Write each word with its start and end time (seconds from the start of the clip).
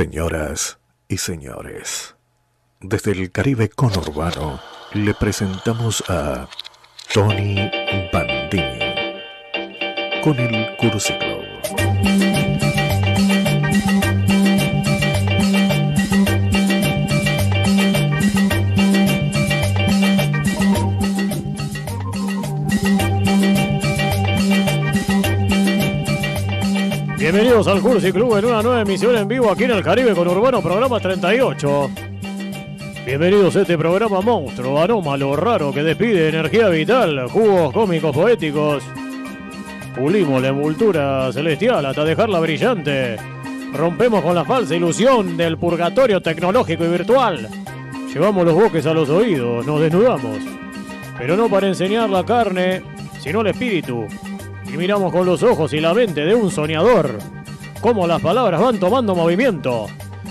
Señoras 0.00 0.78
y 1.08 1.18
señores, 1.18 2.16
desde 2.80 3.12
el 3.12 3.30
Caribe 3.30 3.68
conurbano 3.68 4.58
le 4.94 5.12
presentamos 5.12 6.02
a 6.08 6.48
Tony 7.12 7.70
Bandini 8.10 8.94
con 10.24 10.38
el 10.38 10.74
Cursi 10.78 11.12
Bienvenidos 27.32 27.68
al 27.68 27.80
Cursi 27.80 28.10
Club 28.10 28.38
en 28.38 28.44
una 28.46 28.60
nueva 28.60 28.80
emisión 28.80 29.16
en 29.16 29.28
vivo 29.28 29.52
aquí 29.52 29.62
en 29.62 29.70
el 29.70 29.84
Caribe 29.84 30.16
con 30.16 30.26
Urbano, 30.26 30.60
programa 30.60 30.98
38. 30.98 31.90
Bienvenidos 33.06 33.54
a 33.54 33.60
este 33.60 33.78
programa 33.78 34.20
monstruo, 34.20 34.82
anómalo, 34.82 35.36
raro, 35.36 35.72
que 35.72 35.84
despide 35.84 36.28
energía 36.28 36.68
vital, 36.70 37.28
jugos 37.28 37.72
cómicos 37.72 38.12
poéticos. 38.12 38.82
Pulimos 39.94 40.42
la 40.42 40.48
envoltura 40.48 41.32
celestial 41.32 41.86
hasta 41.86 42.04
dejarla 42.04 42.40
brillante. 42.40 43.16
Rompemos 43.74 44.24
con 44.24 44.34
la 44.34 44.44
falsa 44.44 44.74
ilusión 44.74 45.36
del 45.36 45.56
purgatorio 45.56 46.20
tecnológico 46.20 46.84
y 46.84 46.88
virtual. 46.88 47.48
Llevamos 48.12 48.44
los 48.44 48.54
boques 48.56 48.84
a 48.86 48.92
los 48.92 49.08
oídos, 49.08 49.64
nos 49.64 49.80
desnudamos. 49.80 50.38
Pero 51.16 51.36
no 51.36 51.48
para 51.48 51.68
enseñar 51.68 52.10
la 52.10 52.24
carne, 52.24 52.82
sino 53.20 53.42
el 53.42 53.46
espíritu. 53.46 54.08
Y 54.72 54.76
miramos 54.76 55.12
con 55.12 55.26
los 55.26 55.42
ojos 55.42 55.72
y 55.72 55.80
la 55.80 55.92
mente 55.92 56.24
de 56.24 56.34
un 56.34 56.50
soñador. 56.50 57.18
Cómo 57.80 58.06
las 58.06 58.20
palabras 58.22 58.60
van 58.60 58.78
tomando 58.78 59.14
movimiento. 59.16 59.86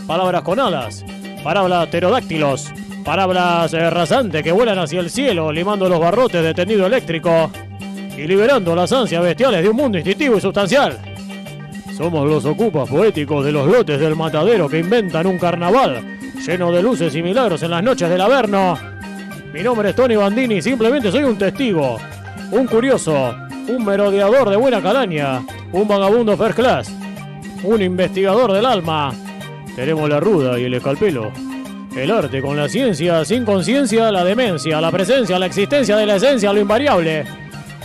Palabras 0.08 0.44
con 0.44 0.60
alas, 0.60 1.04
palabras 1.44 1.88
pterodáctilos, 1.88 2.72
palabras 3.04 3.74
eh, 3.74 3.90
rasantes 3.90 4.42
que 4.42 4.52
vuelan 4.52 4.80
hacia 4.80 5.02
el 5.02 5.10
cielo, 5.10 5.52
limando 5.52 5.90
los 5.90 6.00
barrotes 6.00 6.42
de 6.42 6.54
tendido 6.54 6.86
eléctrico 6.86 7.52
y 8.18 8.26
liberando 8.28 8.76
las 8.76 8.92
ansias 8.92 9.22
bestiales 9.22 9.62
de 9.62 9.70
un 9.70 9.76
mundo 9.76 9.98
instintivo 9.98 10.38
y 10.38 10.42
sustancial. 10.42 10.98
Somos 11.96 12.28
los 12.28 12.46
ocupas 12.46 12.90
poéticos 12.90 13.44
de 13.44 13.52
los 13.52 13.68
lotes 13.68 14.00
del 14.00 14.16
matadero 14.16 14.70
que 14.70 14.80
inventan 14.80 15.28
un 15.28 15.38
carnaval 15.38 16.18
lleno 16.46 16.72
de 16.72 16.82
luces 16.82 17.14
y 17.16 17.22
milagros 17.22 17.62
en 17.64 17.72
las 17.72 17.84
noches 17.84 18.10
del 18.10 18.22
Averno. 18.22 18.78
Mi 19.54 19.62
nombre 19.62 19.90
es 19.90 19.96
Tony 19.96 20.16
Bandini 20.16 20.56
y 20.56 20.62
simplemente 20.62 21.12
soy 21.12 21.24
un 21.24 21.38
testigo, 21.38 21.98
un 22.52 22.66
curioso, 22.68 23.36
un 23.70 23.86
merodeador 23.86 24.50
de 24.50 24.58
buena 24.58 24.82
calaña, 24.82 25.44
un 25.72 25.88
vagabundo 25.88 26.36
first 26.36 26.56
class, 26.56 26.92
un 27.64 27.82
investigador 27.82 28.52
del 28.52 28.66
alma. 28.66 29.14
Tenemos 29.76 30.10
la 30.10 30.20
ruda 30.20 30.60
y 30.60 30.64
el 30.64 30.74
escalpelo. 30.74 31.32
El 31.96 32.12
arte 32.12 32.42
con 32.42 32.58
la 32.58 32.68
ciencia, 32.68 33.24
sin 33.26 33.46
conciencia, 33.46 34.12
la 34.12 34.24
demencia, 34.24 34.82
la 34.82 34.92
presencia, 34.92 35.38
la 35.38 35.46
existencia 35.46 35.98
de 35.98 36.06
la 36.06 36.16
esencia, 36.16 36.52
lo 36.52 36.60
invariable. 36.60 37.26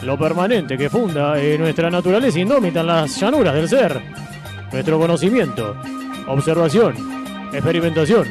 Lo 0.03 0.19
permanente 0.19 0.77
que 0.77 0.89
funda 0.89 1.39
en 1.41 1.61
nuestra 1.61 1.91
naturaleza 1.91 2.39
indómita 2.39 2.81
en 2.81 2.87
las 2.87 3.21
llanuras 3.21 3.55
del 3.55 3.69
ser. 3.69 4.01
Nuestro 4.73 4.99
conocimiento, 4.99 5.77
observación, 6.29 6.95
experimentación, 7.53 8.27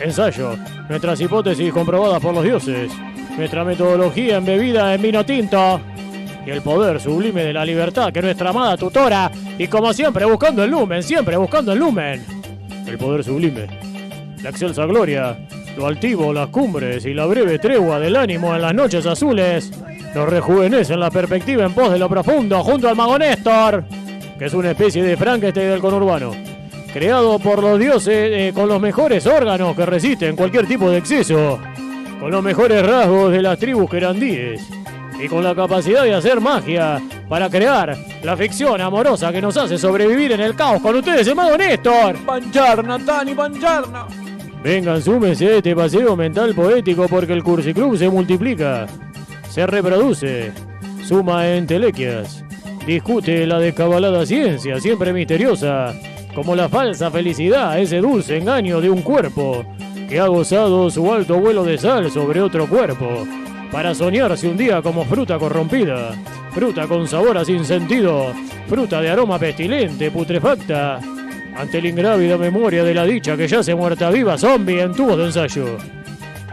ensayo, 0.00 0.56
nuestras 0.88 1.20
hipótesis 1.20 1.72
comprobadas 1.72 2.20
por 2.20 2.34
los 2.34 2.44
dioses, 2.44 2.92
nuestra 3.36 3.64
metodología 3.64 4.36
embebida 4.36 4.94
en 4.94 5.02
vino 5.02 5.24
tinto 5.24 5.80
y 6.46 6.50
el 6.50 6.62
poder 6.62 7.00
sublime 7.00 7.44
de 7.44 7.52
la 7.52 7.64
libertad 7.64 8.12
que 8.12 8.22
nuestra 8.22 8.50
amada 8.50 8.76
tutora 8.76 9.30
y 9.58 9.66
como 9.66 9.92
siempre 9.92 10.24
buscando 10.24 10.64
el 10.64 10.70
lumen, 10.70 11.02
siempre 11.02 11.36
buscando 11.36 11.72
el 11.72 11.78
lumen. 11.78 12.24
El 12.86 12.98
poder 12.98 13.22
sublime, 13.22 13.66
la 14.42 14.50
excelsa 14.50 14.84
gloria, 14.86 15.38
lo 15.76 15.86
altivo, 15.86 16.32
las 16.32 16.48
cumbres 16.48 17.04
y 17.04 17.14
la 17.14 17.26
breve 17.26 17.58
tregua 17.58 18.00
del 18.00 18.16
ánimo 18.16 18.54
en 18.54 18.62
las 18.62 18.74
noches 18.74 19.06
azules 19.06 19.70
nos 20.14 20.28
rejuvenece 20.28 20.94
en 20.94 21.00
la 21.00 21.10
perspectiva 21.10 21.64
en 21.64 21.72
pos 21.72 21.92
de 21.92 21.98
lo 21.98 22.08
profundo 22.08 22.62
junto 22.64 22.88
al 22.88 22.96
mago 22.96 23.18
Néstor, 23.18 23.84
que 24.38 24.46
es 24.46 24.54
una 24.54 24.72
especie 24.72 25.04
de 25.04 25.16
Frankenstein 25.16 25.68
del 25.68 25.80
conurbano, 25.80 26.32
creado 26.92 27.38
por 27.38 27.62
los 27.62 27.78
dioses 27.78 28.30
eh, 28.32 28.52
con 28.52 28.68
los 28.68 28.80
mejores 28.80 29.26
órganos 29.26 29.76
que 29.76 29.86
resisten 29.86 30.34
cualquier 30.34 30.66
tipo 30.66 30.90
de 30.90 30.98
exceso, 30.98 31.60
con 32.18 32.30
los 32.30 32.42
mejores 32.42 32.84
rasgos 32.84 33.30
de 33.30 33.42
las 33.42 33.58
tribus 33.58 33.88
querandíes 33.88 34.79
y 35.22 35.28
con 35.28 35.44
la 35.44 35.54
capacidad 35.54 36.04
de 36.04 36.14
hacer 36.14 36.40
magia 36.40 37.00
para 37.28 37.50
crear 37.50 37.96
la 38.22 38.36
ficción 38.36 38.80
amorosa 38.80 39.32
que 39.32 39.40
nos 39.40 39.56
hace 39.56 39.76
sobrevivir 39.76 40.32
en 40.32 40.40
el 40.40 40.54
caos 40.54 40.80
con 40.80 40.96
ustedes, 40.96 41.26
el 41.26 41.34
mago 41.34 41.56
Néstor. 41.56 42.16
Buongiorno, 42.24 42.98
Tony, 43.00 43.34
buongiorno. 43.34 44.06
Vengan, 44.62 45.00
súmense 45.00 45.46
a 45.46 45.56
este 45.56 45.74
paseo 45.74 46.16
mental 46.16 46.54
poético 46.54 47.06
porque 47.08 47.32
el 47.32 47.42
Cursi 47.42 47.72
Club 47.72 47.96
se 47.96 48.08
multiplica, 48.08 48.86
se 49.48 49.66
reproduce, 49.66 50.52
suma 51.04 51.48
entelequias, 51.48 52.44
discute 52.86 53.46
la 53.46 53.58
descabalada 53.58 54.26
ciencia, 54.26 54.78
siempre 54.78 55.12
misteriosa, 55.12 55.94
como 56.34 56.54
la 56.54 56.68
falsa 56.68 57.10
felicidad, 57.10 57.78
ese 57.78 57.98
dulce 57.98 58.36
engaño 58.36 58.80
de 58.80 58.90
un 58.90 59.02
cuerpo 59.02 59.64
que 60.08 60.20
ha 60.20 60.26
gozado 60.26 60.90
su 60.90 61.10
alto 61.12 61.38
vuelo 61.38 61.64
de 61.64 61.78
sal 61.78 62.10
sobre 62.10 62.42
otro 62.42 62.68
cuerpo, 62.68 63.26
para 63.70 63.94
soñarse 63.94 64.48
un 64.48 64.56
día 64.56 64.82
como 64.82 65.04
fruta 65.04 65.38
corrompida, 65.38 66.12
fruta 66.52 66.86
con 66.86 67.06
sabor 67.06 67.38
a 67.38 67.44
sin 67.44 67.64
sentido, 67.64 68.32
fruta 68.68 69.00
de 69.00 69.10
aroma 69.10 69.38
pestilente, 69.38 70.10
putrefacta, 70.10 71.00
ante 71.56 71.80
la 71.80 71.88
ingrávida 71.88 72.36
memoria 72.36 72.82
de 72.82 72.94
la 72.94 73.04
dicha 73.04 73.36
que 73.36 73.48
yace 73.48 73.74
muerta 73.74 74.10
viva 74.10 74.38
zombie 74.38 74.80
en 74.80 74.92
tubos 74.92 75.18
de 75.18 75.26
ensayo. 75.26 75.78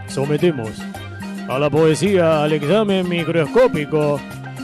Sometemos 0.08 0.72
a 1.48 1.58
la 1.58 1.70
poesía 1.70 2.44
al 2.44 2.54
examen 2.54 3.08
microscópico 3.08 4.20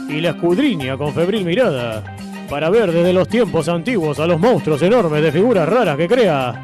y 0.08 0.20
la 0.20 0.30
escudriña 0.30 0.96
con 0.96 1.14
febril 1.14 1.44
mirada 1.44 2.02
para 2.48 2.70
ver 2.70 2.92
desde 2.92 3.12
los 3.12 3.28
tiempos 3.28 3.68
antiguos 3.68 4.18
a 4.20 4.26
los 4.26 4.38
monstruos 4.38 4.80
enormes 4.82 5.22
de 5.22 5.32
figuras 5.32 5.68
raras 5.68 5.96
que 5.96 6.06
crea, 6.06 6.62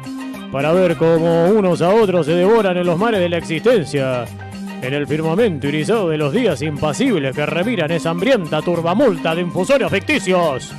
para 0.51 0.71
ver 0.73 0.95
cómo 0.95 1.45
unos 1.45 1.81
a 1.81 1.89
otros 1.89 2.25
se 2.25 2.33
devoran 2.33 2.77
en 2.77 2.85
los 2.85 2.99
mares 2.99 3.19
de 3.19 3.29
la 3.29 3.37
existencia, 3.37 4.25
en 4.81 4.93
el 4.93 5.05
firmamento 5.05 5.67
irisado 5.67 6.09
de 6.09 6.17
los 6.17 6.33
días 6.33 6.61
impasibles 6.61 7.35
que 7.35 7.45
remiran 7.45 7.91
esa 7.91 8.09
hambrienta 8.09 8.61
turbamulta 8.61 9.35
de 9.35 9.41
infusorios 9.41 9.91
ficticios. 9.91 10.73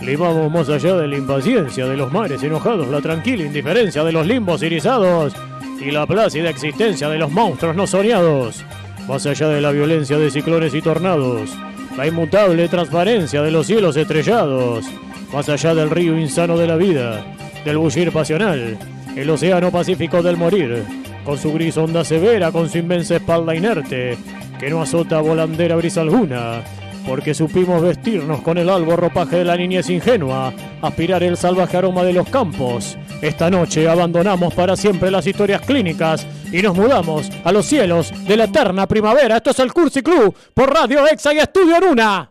Limamos 0.00 0.52
más 0.52 0.68
allá 0.68 0.96
de 0.96 1.08
la 1.08 1.16
impaciencia 1.16 1.86
de 1.86 1.96
los 1.96 2.12
mares 2.12 2.42
enojados, 2.42 2.88
la 2.88 3.00
tranquila 3.00 3.44
indiferencia 3.44 4.04
de 4.04 4.12
los 4.12 4.26
limbos 4.26 4.62
irisados 4.62 5.34
y 5.80 5.90
la 5.90 6.06
plácida 6.06 6.50
existencia 6.50 7.08
de 7.08 7.18
los 7.18 7.30
monstruos 7.30 7.74
no 7.74 7.86
soñados. 7.86 8.62
Más 9.08 9.24
allá 9.24 9.48
de 9.48 9.60
la 9.60 9.70
violencia 9.70 10.18
de 10.18 10.30
ciclones 10.30 10.74
y 10.74 10.82
tornados, 10.82 11.56
la 11.96 12.06
inmutable 12.06 12.68
transparencia 12.68 13.40
de 13.42 13.50
los 13.50 13.66
cielos 13.66 13.96
estrellados. 13.96 14.84
Más 15.32 15.48
allá 15.48 15.74
del 15.74 15.90
río 15.90 16.18
insano 16.18 16.58
de 16.58 16.66
la 16.66 16.76
vida, 16.76 17.24
del 17.64 17.78
bullir 17.78 18.12
pasional, 18.12 18.76
el 19.16 19.30
océano 19.30 19.70
pacífico 19.70 20.22
del 20.22 20.36
morir, 20.36 20.84
con 21.26 21.36
su 21.38 21.52
gris 21.52 21.76
onda 21.76 22.04
severa, 22.04 22.52
con 22.52 22.70
su 22.70 22.78
inmensa 22.78 23.16
espalda 23.16 23.54
inerte, 23.54 24.16
que 24.60 24.70
no 24.70 24.80
azota 24.80 25.20
volandera 25.20 25.74
brisa 25.74 26.02
alguna, 26.02 26.62
porque 27.04 27.34
supimos 27.34 27.82
vestirnos 27.82 28.40
con 28.42 28.58
el 28.58 28.70
albo 28.70 28.96
ropaje 28.96 29.38
de 29.38 29.44
la 29.44 29.56
niñez 29.56 29.90
ingenua, 29.90 30.52
aspirar 30.80 31.24
el 31.24 31.36
salvaje 31.36 31.76
aroma 31.76 32.04
de 32.04 32.12
los 32.12 32.28
campos. 32.28 32.96
Esta 33.20 33.50
noche 33.50 33.88
abandonamos 33.88 34.54
para 34.54 34.76
siempre 34.76 35.10
las 35.10 35.26
historias 35.26 35.62
clínicas 35.62 36.24
y 36.52 36.62
nos 36.62 36.76
mudamos 36.76 37.28
a 37.44 37.50
los 37.50 37.66
cielos 37.66 38.12
de 38.26 38.36
la 38.36 38.44
eterna 38.44 38.86
primavera. 38.86 39.38
Esto 39.38 39.50
es 39.50 39.58
el 39.58 39.72
Cursi 39.72 40.02
Club 40.02 40.32
por 40.54 40.72
Radio 40.72 41.08
Exa 41.08 41.34
y 41.34 41.38
Estudio 41.38 41.80
Luna. 41.80 42.30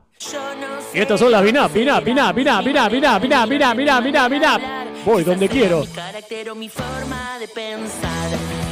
Y 0.93 0.99
estas 0.99 1.19
son 1.19 1.31
las 1.31 1.43
Vinap, 1.43 1.73
Vinap, 1.73 2.03
Vinap, 2.05 2.33
Vinap, 2.33 2.63
Vinap, 2.63 2.91
Vinap, 2.91 3.21
Vinap, 3.21 3.49
Vinap, 3.49 4.03
Vinap, 4.03 4.31
Vinap. 4.31 4.61
Voy 5.05 5.23
donde 5.25 5.49
quiero. 5.49 5.83
Mi 5.83 6.59
mi 6.59 6.69
forma 6.69 7.37
de 7.39 7.47
pensar. 7.49 8.64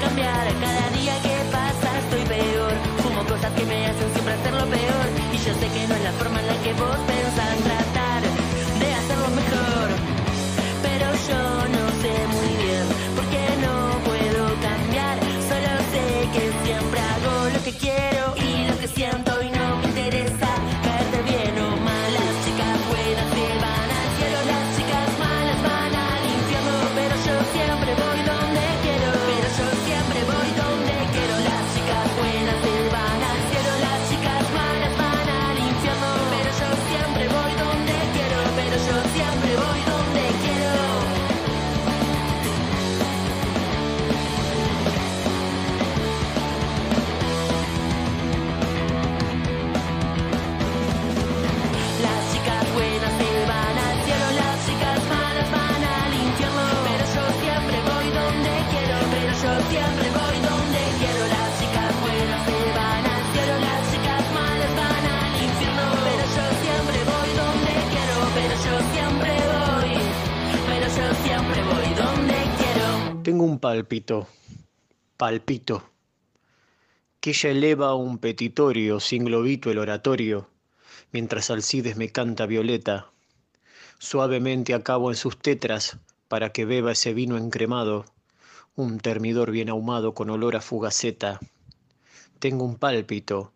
Cada 0.00 0.90
día 0.96 1.14
que 1.20 1.36
pasa 1.52 1.98
estoy 1.98 2.24
peor. 2.24 2.72
Fumo 3.02 3.22
cosas 3.26 3.52
que 3.52 3.64
me 3.66 3.86
hacen 3.86 4.12
siempre 4.12 4.32
hacerlo 4.34 4.64
peor. 4.66 5.06
Y 5.32 5.36
yo 5.36 5.52
sé 5.60 5.66
que 5.74 5.88
no 5.88 5.94
es 5.94 6.02
la 6.04 6.12
forma 6.12 6.40
en 6.40 6.46
la 6.46 6.56
que 6.62 6.72
vos 6.72 6.96
pensás 7.06 7.56
tratar 7.68 8.22
de 8.80 8.94
hacerlo 8.94 9.28
mejor. 9.40 9.88
Pero 10.86 11.06
yo 11.28 11.40
no 11.76 11.84
sé 12.00 12.12
muy 12.36 12.52
bien 12.64 12.84
por 13.14 13.26
qué 13.32 13.46
no 13.60 13.74
puedo 14.08 14.42
cambiar. 14.68 15.16
Solo 15.50 15.72
sé 15.92 16.04
que 16.34 16.44
siempre 16.64 17.00
hago 17.00 17.50
lo 17.54 17.62
que 17.62 17.72
quiero 17.72 18.24
y 18.36 18.68
lo 18.68 18.78
que 18.78 18.88
siento 18.88 19.29
Pálpito, 73.60 74.26
palpito, 75.18 75.82
que 77.20 77.30
ella 77.30 77.50
eleva 77.50 77.94
un 77.94 78.16
petitorio 78.16 79.00
sin 79.00 79.26
globito 79.26 79.70
el 79.70 79.76
oratorio, 79.76 80.48
mientras 81.12 81.50
Alcides 81.50 81.98
me 81.98 82.08
canta 82.08 82.46
violeta. 82.46 83.10
Suavemente 83.98 84.72
acabo 84.72 85.10
en 85.10 85.16
sus 85.16 85.36
tetras 85.36 85.98
para 86.26 86.52
que 86.52 86.64
beba 86.64 86.92
ese 86.92 87.12
vino 87.12 87.36
encremado, 87.36 88.06
un 88.76 88.98
termidor 88.98 89.50
bien 89.50 89.68
ahumado 89.68 90.14
con 90.14 90.30
olor 90.30 90.56
a 90.56 90.62
fugaceta. 90.62 91.38
Tengo 92.38 92.64
un 92.64 92.76
pálpito, 92.76 93.52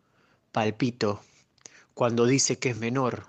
palpito, 0.53 1.23
cuando 1.95 2.27
dice 2.27 2.59
que 2.59 2.69
es 2.69 2.77
menor. 2.77 3.25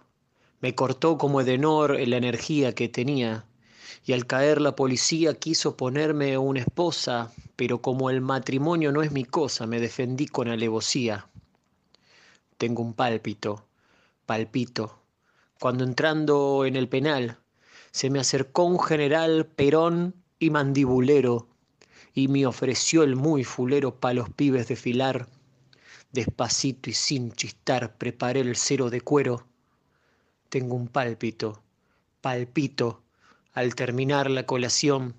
Me 0.59 0.75
cortó 0.75 1.17
como 1.17 1.39
Edenor 1.39 1.95
en 1.95 2.09
la 2.09 2.17
energía 2.17 2.75
que 2.75 2.89
tenía 2.89 3.45
y 4.05 4.13
al 4.13 4.27
caer 4.27 4.61
la 4.61 4.75
policía 4.75 5.33
quiso 5.33 5.75
ponerme 5.75 6.37
una 6.37 6.59
esposa, 6.59 7.31
pero 7.55 7.81
como 7.81 8.11
el 8.11 8.21
matrimonio 8.21 8.91
no 8.91 9.01
es 9.01 9.11
mi 9.11 9.25
cosa, 9.25 9.65
me 9.65 9.79
defendí 9.79 10.27
con 10.27 10.47
alevosía. 10.47 11.27
Tengo 12.57 12.83
un 12.83 12.93
pálpito, 12.93 13.65
palpito, 14.27 14.99
cuando 15.59 15.83
entrando 15.83 16.65
en 16.65 16.75
el 16.75 16.87
penal 16.87 17.39
se 17.91 18.09
me 18.09 18.19
acercó 18.19 18.65
un 18.65 18.79
general 18.79 19.47
perón 19.47 20.13
y 20.37 20.51
mandibulero 20.51 21.47
y 22.13 22.27
me 22.27 22.45
ofreció 22.45 23.03
el 23.03 23.15
muy 23.15 23.43
fulero 23.43 23.99
pa' 23.99 24.13
los 24.13 24.29
pibes 24.29 24.67
de 24.67 24.75
filar. 24.75 25.27
Despacito 26.11 26.89
y 26.89 26.93
sin 26.93 27.31
chistar 27.31 27.97
preparé 27.97 28.41
el 28.41 28.55
cero 28.55 28.89
de 28.89 29.01
cuero. 29.01 29.47
Tengo 30.49 30.75
un 30.75 30.87
pálpito, 30.87 31.63
palpito, 32.21 33.01
al 33.55 33.73
terminar 33.73 34.29
la 34.29 34.45
colación, 34.45 35.15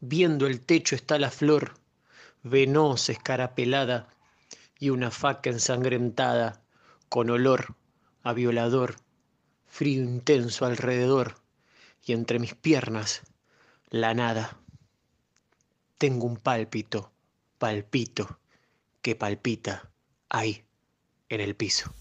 viendo 0.00 0.46
el 0.46 0.60
techo 0.60 0.94
está 0.94 1.18
la 1.18 1.30
flor, 1.30 1.74
venosa 2.44 3.10
escarapelada, 3.10 4.08
y 4.78 4.90
una 4.90 5.10
faca 5.10 5.50
ensangrentada, 5.50 6.62
con 7.08 7.30
olor 7.30 7.74
a 8.22 8.32
violador, 8.32 8.94
frío 9.66 10.04
intenso 10.04 10.66
alrededor, 10.66 11.34
y 12.06 12.12
entre 12.12 12.38
mis 12.38 12.54
piernas 12.54 13.22
la 13.90 14.14
nada. 14.14 14.56
Tengo 15.98 16.26
un 16.26 16.36
pálpito, 16.36 17.10
palpito, 17.58 18.38
que 19.02 19.16
palpita 19.16 19.90
ahí, 20.28 20.64
en 21.28 21.40
el 21.40 21.56
piso. 21.56 21.92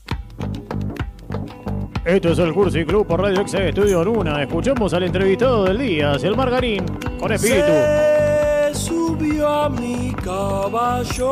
Esto 2.07 2.31
es 2.31 2.39
el 2.39 2.53
Cursi 2.53 2.85
Club 2.85 3.05
por 3.05 3.21
Radio 3.21 3.41
Ex 3.41 3.53
Estudio 3.53 4.01
Luna. 4.01 4.41
Escuchamos 4.41 4.93
al 4.93 5.03
entrevistado 5.03 5.65
del 5.65 5.77
día, 5.77 6.13
el 6.13 6.37
Margarín, 6.37 6.85
con 7.19 7.33
espíritu. 7.33 7.73
Subió 8.71 9.45
a 9.45 9.69
mi 9.69 10.13
caballo, 10.13 11.27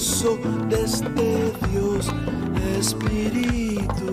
sexo 0.00 0.38
de 0.68 0.82
este 0.82 1.52
Dios 1.70 2.08
Espíritu. 2.78 4.08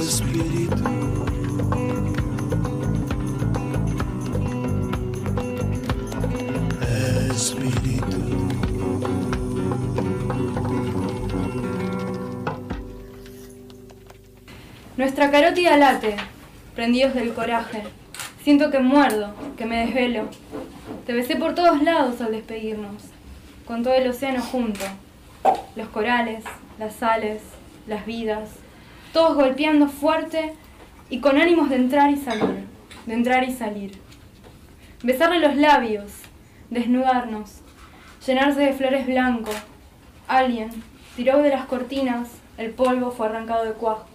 Espíritu. 0.00 0.84
Espíritu. 7.30 8.16
Nuestra 14.96 15.30
carótida 15.30 15.76
late, 15.76 16.16
prendidos 16.74 17.14
del 17.14 17.32
coraje. 17.32 17.84
Siento 18.46 18.70
que 18.70 18.78
muerdo, 18.78 19.34
que 19.56 19.66
me 19.66 19.84
desvelo. 19.84 20.28
Te 21.04 21.12
besé 21.12 21.34
por 21.34 21.56
todos 21.56 21.82
lados 21.82 22.20
al 22.20 22.30
despedirnos, 22.30 23.02
con 23.66 23.82
todo 23.82 23.94
el 23.94 24.08
océano 24.08 24.40
junto. 24.40 24.84
Los 25.74 25.88
corales, 25.88 26.44
las 26.78 26.94
sales, 26.94 27.42
las 27.88 28.06
vidas, 28.06 28.50
todos 29.12 29.34
golpeando 29.34 29.88
fuerte 29.88 30.52
y 31.10 31.18
con 31.18 31.38
ánimos 31.38 31.70
de 31.70 31.74
entrar 31.74 32.12
y 32.12 32.18
salir, 32.18 32.66
de 33.06 33.14
entrar 33.14 33.42
y 33.42 33.52
salir. 33.52 33.98
Besarle 35.02 35.40
los 35.40 35.56
labios, 35.56 36.12
desnudarnos, 36.70 37.62
llenarse 38.24 38.60
de 38.60 38.74
flores 38.74 39.08
blanco. 39.08 39.50
Alguien 40.28 40.70
tiró 41.16 41.42
de 41.42 41.50
las 41.50 41.66
cortinas, 41.66 42.28
el 42.58 42.70
polvo 42.70 43.10
fue 43.10 43.26
arrancado 43.26 43.64
de 43.64 43.72
cuajo. 43.72 44.06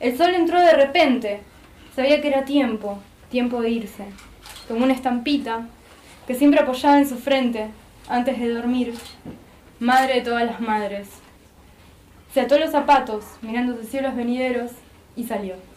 El 0.00 0.16
sol 0.16 0.34
entró 0.34 0.58
de 0.62 0.72
repente. 0.72 1.42
Sabía 1.94 2.22
que 2.22 2.28
era 2.28 2.44
tiempo, 2.46 3.00
tiempo 3.30 3.60
de 3.60 3.70
irse. 3.70 4.04
Como 4.68 4.84
una 4.84 4.92
estampita 4.92 5.66
que 6.26 6.34
siempre 6.34 6.60
apoyaba 6.60 6.98
en 6.98 7.08
su 7.08 7.16
frente 7.16 7.70
antes 8.08 8.38
de 8.38 8.52
dormir. 8.52 8.94
Madre 9.78 10.16
de 10.16 10.20
todas 10.20 10.44
las 10.44 10.60
madres. 10.60 11.08
Se 12.34 12.40
ató 12.40 12.58
los 12.58 12.70
zapatos 12.70 13.24
mirando 13.42 13.76
sus 13.76 13.88
cielos 13.88 14.14
venideros 14.14 14.72
y 15.16 15.24
salió. 15.24 15.69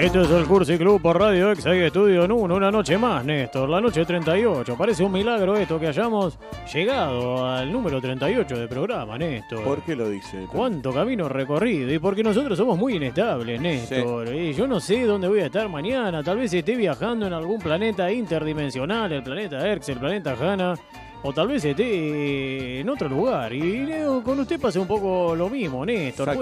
Esto 0.00 0.22
es 0.22 0.30
el 0.30 0.46
Cursi 0.46 0.78
Club 0.78 1.02
por 1.02 1.20
Radio 1.20 1.52
Ex 1.52 1.66
Estudio 1.66 2.24
en 2.24 2.32
uno, 2.32 2.54
una 2.54 2.70
noche 2.70 2.96
más, 2.96 3.22
Néstor, 3.22 3.68
la 3.68 3.82
noche 3.82 4.06
38. 4.06 4.74
Parece 4.74 5.04
un 5.04 5.12
milagro 5.12 5.58
esto 5.58 5.78
que 5.78 5.88
hayamos 5.88 6.38
llegado 6.72 7.46
al 7.46 7.70
número 7.70 8.00
38 8.00 8.60
de 8.60 8.66
programa, 8.66 9.18
Néstor. 9.18 9.62
¿Por 9.62 9.82
qué 9.82 9.94
lo 9.94 10.08
dice? 10.08 10.46
¿Cuánto 10.50 10.90
camino 10.90 11.28
recorrido? 11.28 11.92
Y 11.92 11.98
porque 11.98 12.22
nosotros 12.22 12.56
somos 12.56 12.78
muy 12.78 12.94
inestables, 12.94 13.60
Néstor. 13.60 14.34
Y 14.34 14.54
yo 14.54 14.66
no 14.66 14.80
sé 14.80 15.04
dónde 15.04 15.28
voy 15.28 15.40
a 15.40 15.46
estar 15.46 15.68
mañana. 15.68 16.22
Tal 16.22 16.38
vez 16.38 16.50
esté 16.54 16.76
viajando 16.76 17.26
en 17.26 17.34
algún 17.34 17.58
planeta 17.60 18.10
interdimensional, 18.10 19.12
el 19.12 19.22
planeta 19.22 19.68
Erx, 19.68 19.90
el 19.90 19.98
planeta 19.98 20.34
Hanna. 20.40 20.76
O 21.22 21.32
tal 21.32 21.48
vez 21.48 21.64
esté 21.64 22.80
en 22.80 22.88
otro 22.88 23.08
lugar. 23.08 23.52
Y 23.52 23.86
con 24.24 24.40
usted 24.40 24.58
pasa 24.58 24.80
un 24.80 24.86
poco 24.86 25.34
lo 25.36 25.50
mismo, 25.50 25.84
Néstor. 25.84 26.34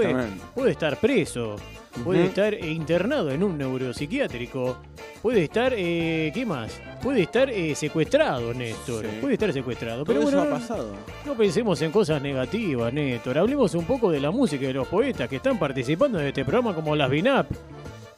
Puede, 0.55 0.71
estar 0.71 0.97
preso. 0.99 1.57
Puede 2.05 2.27
estar 2.27 2.55
internado 2.55 3.31
en 3.31 3.43
un 3.43 3.59
neuropsiquiátrico. 3.59 4.77
Puede 5.21 5.45
estar, 5.45 5.73
eh, 5.77 6.31
¿qué 6.33 6.47
más? 6.47 6.81
Puede 7.03 7.23
estar 7.23 7.51
eh, 7.51 7.75
secuestrado, 7.75 8.55
Néstor. 8.55 9.05
Sí. 9.05 9.19
Puede 9.21 9.35
estar 9.35 9.53
secuestrado. 9.53 10.05
Todo 10.05 10.15
Pero 10.15 10.29
eso 10.29 10.39
bueno, 10.39 10.55
ha 10.55 10.59
pasado. 10.59 10.93
no 11.27 11.35
pensemos 11.35 11.83
en 11.83 11.91
cosas 11.91 12.23
negativas, 12.23 12.93
Néstor. 12.93 13.39
Hablemos 13.39 13.75
un 13.75 13.85
poco 13.85 14.13
de 14.13 14.21
la 14.21 14.31
música 14.31 14.63
y 14.63 14.69
de 14.69 14.75
los 14.75 14.87
poetas 14.87 15.29
que 15.29 15.37
están 15.37 15.59
participando 15.59 16.21
en 16.21 16.29
este 16.29 16.45
programa, 16.45 16.73
como 16.73 16.95
las 16.95 17.11
Binap. 17.11 17.51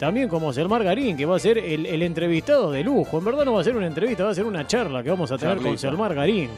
También 0.00 0.30
como 0.30 0.50
Selmar 0.50 0.82
Garín, 0.82 1.14
que 1.14 1.26
va 1.26 1.36
a 1.36 1.38
ser 1.38 1.58
el, 1.58 1.84
el 1.84 2.00
entrevistado 2.00 2.72
de 2.72 2.82
lujo. 2.82 3.18
En 3.18 3.24
verdad 3.26 3.44
no 3.44 3.52
va 3.52 3.60
a 3.60 3.64
ser 3.64 3.76
una 3.76 3.86
entrevista, 3.86 4.24
va 4.24 4.30
a 4.30 4.34
ser 4.34 4.46
una 4.46 4.66
charla 4.66 5.02
que 5.02 5.10
vamos 5.10 5.30
a 5.30 5.36
tener 5.36 5.56
con 5.56 5.64
Charlita. 5.64 5.80
Selmar 5.82 6.14
Garín. 6.14 6.48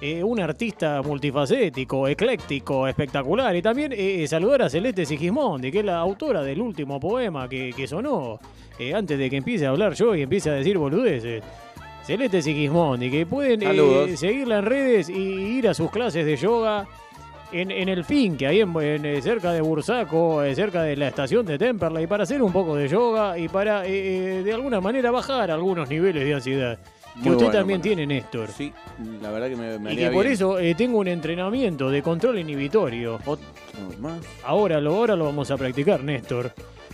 Eh, 0.00 0.24
un 0.24 0.40
artista 0.40 1.00
multifacético, 1.00 2.08
ecléctico, 2.08 2.88
espectacular. 2.88 3.54
Y 3.54 3.62
también 3.62 3.92
eh, 3.94 4.26
saludar 4.26 4.62
a 4.62 4.68
Celeste 4.68 5.06
Sigismondi, 5.06 5.70
que 5.70 5.78
es 5.78 5.84
la 5.84 5.98
autora 5.98 6.42
del 6.42 6.60
último 6.60 6.98
poema 6.98 7.48
que, 7.48 7.72
que 7.76 7.86
sonó 7.86 8.40
eh, 8.76 8.92
antes 8.92 9.16
de 9.16 9.30
que 9.30 9.36
empiece 9.36 9.66
a 9.66 9.68
hablar 9.68 9.94
yo 9.94 10.16
y 10.16 10.22
empiece 10.22 10.50
a 10.50 10.54
decir 10.54 10.76
boludeces. 10.76 11.44
Celeste 12.04 12.42
Sigismondi, 12.42 13.08
que 13.08 13.24
pueden 13.24 13.62
eh, 13.62 14.16
seguirla 14.16 14.58
en 14.58 14.64
redes 14.64 15.08
y 15.08 15.12
ir 15.58 15.68
a 15.68 15.74
sus 15.74 15.92
clases 15.92 16.26
de 16.26 16.36
yoga 16.36 16.88
en, 17.52 17.70
en 17.70 17.88
el 17.88 18.04
Finque, 18.04 18.46
ahí 18.46 18.60
en, 18.60 18.74
en, 18.80 19.04
eh, 19.06 19.22
cerca 19.22 19.52
de 19.52 19.60
Bursaco, 19.60 20.42
eh, 20.42 20.54
cerca 20.54 20.82
de 20.82 20.96
la 20.96 21.08
estación 21.08 21.44
de 21.46 21.58
Temperley, 21.58 22.06
para 22.06 22.22
hacer 22.24 22.42
un 22.42 22.52
poco 22.52 22.76
de 22.76 22.88
yoga 22.88 23.36
y 23.38 23.48
para 23.48 23.86
eh, 23.86 24.42
de 24.44 24.52
alguna 24.52 24.80
manera 24.80 25.10
bajar 25.10 25.50
algunos 25.50 25.88
niveles 25.88 26.24
de 26.24 26.34
ansiedad. 26.34 26.78
Que 27.14 27.22
Muy 27.28 27.30
usted 27.32 27.46
bueno, 27.46 27.58
también 27.58 27.80
bueno. 27.80 27.96
tiene, 27.96 28.06
Néstor. 28.06 28.48
Sí, 28.50 28.72
la 29.20 29.30
verdad 29.32 29.48
que 29.48 29.56
me, 29.56 29.78
me 29.80 29.92
Y 29.92 29.96
que 29.96 30.10
por 30.10 30.22
bien. 30.22 30.32
eso 30.32 30.58
eh, 30.60 30.74
tengo 30.76 30.98
un 30.98 31.08
entrenamiento 31.08 31.90
de 31.90 32.02
control 32.02 32.38
inhibitorio. 32.38 33.18
Otro 33.26 33.44
más. 33.98 34.20
Ahora 34.44 34.80
lo, 34.80 34.94
ahora 34.94 35.16
lo 35.16 35.24
vamos 35.24 35.50
a 35.50 35.56
practicar, 35.56 36.04
Néstor. 36.04 36.52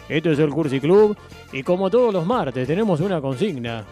Esto 0.08 0.30
es 0.30 0.38
el 0.38 0.48
Cursi 0.50 0.80
Club 0.80 1.16
y 1.52 1.62
como 1.62 1.90
todos 1.90 2.14
los 2.14 2.24
martes 2.24 2.66
tenemos 2.66 3.00
una 3.00 3.20
consigna. 3.20 3.84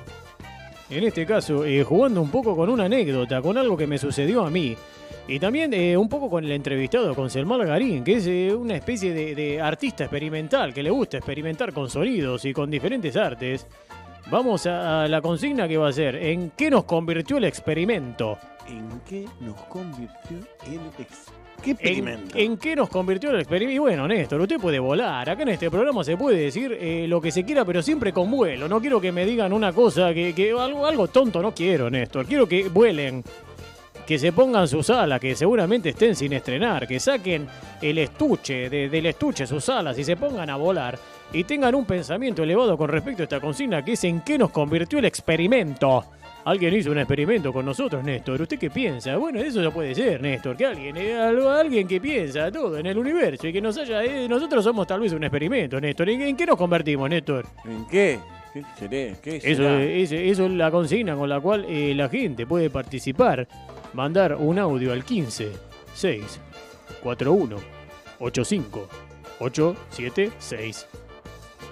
En 0.88 1.04
este 1.04 1.26
caso, 1.26 1.64
eh, 1.64 1.82
jugando 1.82 2.22
un 2.22 2.30
poco 2.30 2.54
con 2.56 2.68
una 2.70 2.84
anécdota, 2.84 3.42
con 3.42 3.58
algo 3.58 3.76
que 3.76 3.86
me 3.86 3.98
sucedió 3.98 4.44
a 4.46 4.50
mí. 4.50 4.76
Y 5.26 5.38
también 5.38 5.72
eh, 5.72 5.96
un 5.96 6.08
poco 6.08 6.28
con 6.28 6.44
el 6.44 6.52
entrevistado, 6.52 7.14
con 7.14 7.30
Selmar 7.30 7.66
Garín, 7.66 8.04
que 8.04 8.14
es 8.14 8.26
eh, 8.26 8.54
una 8.54 8.76
especie 8.76 9.14
de, 9.14 9.34
de 9.34 9.60
artista 9.60 10.04
experimental, 10.04 10.74
que 10.74 10.82
le 10.82 10.90
gusta 10.90 11.16
experimentar 11.16 11.72
con 11.72 11.88
sonidos 11.88 12.44
y 12.44 12.52
con 12.52 12.70
diferentes 12.70 13.16
artes. 13.16 13.66
Vamos 14.30 14.66
a, 14.66 15.04
a 15.04 15.08
la 15.08 15.22
consigna 15.22 15.66
que 15.66 15.78
va 15.78 15.88
a 15.88 15.92
ser, 15.92 16.16
¿en 16.16 16.50
qué 16.50 16.70
nos 16.70 16.84
convirtió 16.84 17.38
el 17.38 17.44
experimento? 17.44 18.38
¿En 18.68 19.00
qué 19.08 19.26
nos 19.40 19.56
convirtió 19.64 20.38
el 20.66 20.80
ex... 20.98 21.26
¿Qué 21.62 21.70
¿En, 21.70 21.76
experimento? 21.76 22.36
en 22.38 22.56
qué 22.58 22.76
nos 22.76 22.90
convirtió 22.90 23.30
el 23.30 23.40
experimento? 23.40 23.74
Y 23.74 23.78
bueno, 23.78 24.06
Néstor, 24.06 24.40
usted 24.40 24.58
puede 24.58 24.78
volar. 24.78 25.28
Acá 25.30 25.42
en 25.44 25.50
este 25.50 25.70
programa 25.70 26.04
se 26.04 26.16
puede 26.16 26.38
decir 26.38 26.76
eh, 26.78 27.06
lo 27.08 27.22
que 27.22 27.30
se 27.30 27.44
quiera, 27.44 27.64
pero 27.64 27.82
siempre 27.82 28.12
con 28.12 28.30
vuelo. 28.30 28.68
No 28.68 28.80
quiero 28.80 29.00
que 29.00 29.12
me 29.12 29.24
digan 29.24 29.52
una 29.54 29.72
cosa, 29.72 30.12
que, 30.12 30.34
que 30.34 30.50
algo, 30.50 30.86
algo 30.86 31.08
tonto 31.08 31.40
no 31.40 31.54
quiero, 31.54 31.88
Néstor. 31.88 32.26
Quiero 32.26 32.46
que 32.46 32.68
vuelen, 32.68 33.24
que 34.06 34.18
se 34.18 34.32
pongan 34.32 34.68
sus 34.68 34.90
alas, 34.90 35.18
que 35.20 35.34
seguramente 35.34 35.90
estén 35.90 36.14
sin 36.14 36.32
estrenar, 36.32 36.86
que 36.86 37.00
saquen 37.00 37.46
el 37.80 37.98
estuche, 37.98 38.68
de- 38.68 38.88
del 38.88 39.06
estuche 39.06 39.46
sus 39.46 39.68
alas 39.68 39.98
y 39.98 40.04
se 40.04 40.16
pongan 40.16 40.50
a 40.50 40.56
volar. 40.56 40.98
Y 41.32 41.44
tengan 41.44 41.74
un 41.74 41.84
pensamiento 41.84 42.42
elevado 42.42 42.76
con 42.76 42.88
respecto 42.88 43.22
a 43.22 43.24
esta 43.24 43.40
consigna, 43.40 43.84
que 43.84 43.92
es 43.92 44.04
en 44.04 44.20
qué 44.20 44.36
nos 44.38 44.50
convirtió 44.50 44.98
el 44.98 45.06
experimento. 45.06 46.04
Alguien 46.44 46.74
hizo 46.74 46.90
un 46.90 46.98
experimento 46.98 47.50
con 47.52 47.64
nosotros, 47.64 48.04
Néstor. 48.04 48.40
¿Usted 48.42 48.58
qué 48.58 48.68
piensa? 48.68 49.16
Bueno, 49.16 49.40
eso 49.40 49.62
ya 49.62 49.70
puede 49.70 49.94
ser, 49.94 50.20
Néstor. 50.20 50.54
Que 50.56 50.66
alguien, 50.66 50.94
eh, 50.98 51.14
algo- 51.16 51.48
alguien 51.48 51.88
que 51.88 51.98
piensa 52.00 52.52
todo 52.52 52.76
en 52.76 52.84
el 52.84 52.98
universo 52.98 53.46
y 53.48 53.52
que 53.52 53.62
nos 53.62 53.78
haya. 53.78 54.04
eh, 54.04 54.28
nosotros 54.28 54.62
somos 54.62 54.86
tal 54.86 55.00
vez 55.00 55.12
un 55.14 55.24
experimento, 55.24 55.80
Néstor. 55.80 56.10
¿En, 56.10 56.20
en 56.20 56.36
qué 56.36 56.44
nos 56.44 56.56
convertimos, 56.58 57.08
Néstor? 57.08 57.46
¿En 57.64 57.86
qué? 57.86 58.18
¿Qué 58.52 58.62
seré? 58.78 59.16
¿Qué 59.22 59.36
Eso, 59.38 59.62
será? 59.62 59.82
es- 59.82 60.12
eso 60.12 60.44
es 60.44 60.52
la 60.52 60.70
consigna 60.70 61.16
con 61.16 61.28
la 61.30 61.40
cual 61.40 61.64
eh, 61.66 61.94
la 61.96 62.08
gente 62.10 62.46
puede 62.46 62.68
participar. 62.68 63.48
Mandar 63.94 64.34
un 64.36 64.58
audio 64.58 64.92
al 64.92 65.04
15 65.04 65.52
6 65.94 66.40
41 67.02 67.56
85 68.18 68.88
876. 69.40 70.86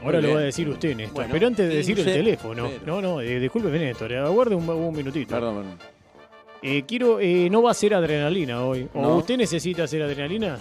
Ahora 0.02 0.20
lo 0.20 0.34
va 0.34 0.40
a 0.40 0.42
decir 0.42 0.68
usted, 0.68 0.96
Néstor. 0.96 1.14
Bueno, 1.14 1.30
pero 1.32 1.46
antes 1.46 1.68
de 1.68 1.76
decir 1.76 1.98
el 1.98 2.04
15, 2.04 2.18
teléfono. 2.18 2.68
pero- 2.68 2.86
No, 2.86 3.00
no, 3.02 3.20
eh, 3.20 3.38
discúlpeme, 3.38 3.78
Néstor. 3.78 4.12
eh, 4.12 4.18
Aguarde 4.18 4.54
un, 4.56 4.68
un 4.68 4.94
minutito. 4.96 5.32
Perdón, 5.34 5.56
perdón. 5.56 5.78
Eh, 6.60 6.84
quiero, 6.86 7.18
eh, 7.20 7.48
no 7.50 7.62
va 7.62 7.70
a 7.72 7.74
ser 7.74 7.94
adrenalina 7.94 8.64
hoy. 8.64 8.88
¿O 8.94 9.00
No. 9.02 9.16
usted 9.16 9.36
necesita 9.36 9.84
hacer 9.84 10.02
adrenalina? 10.02 10.58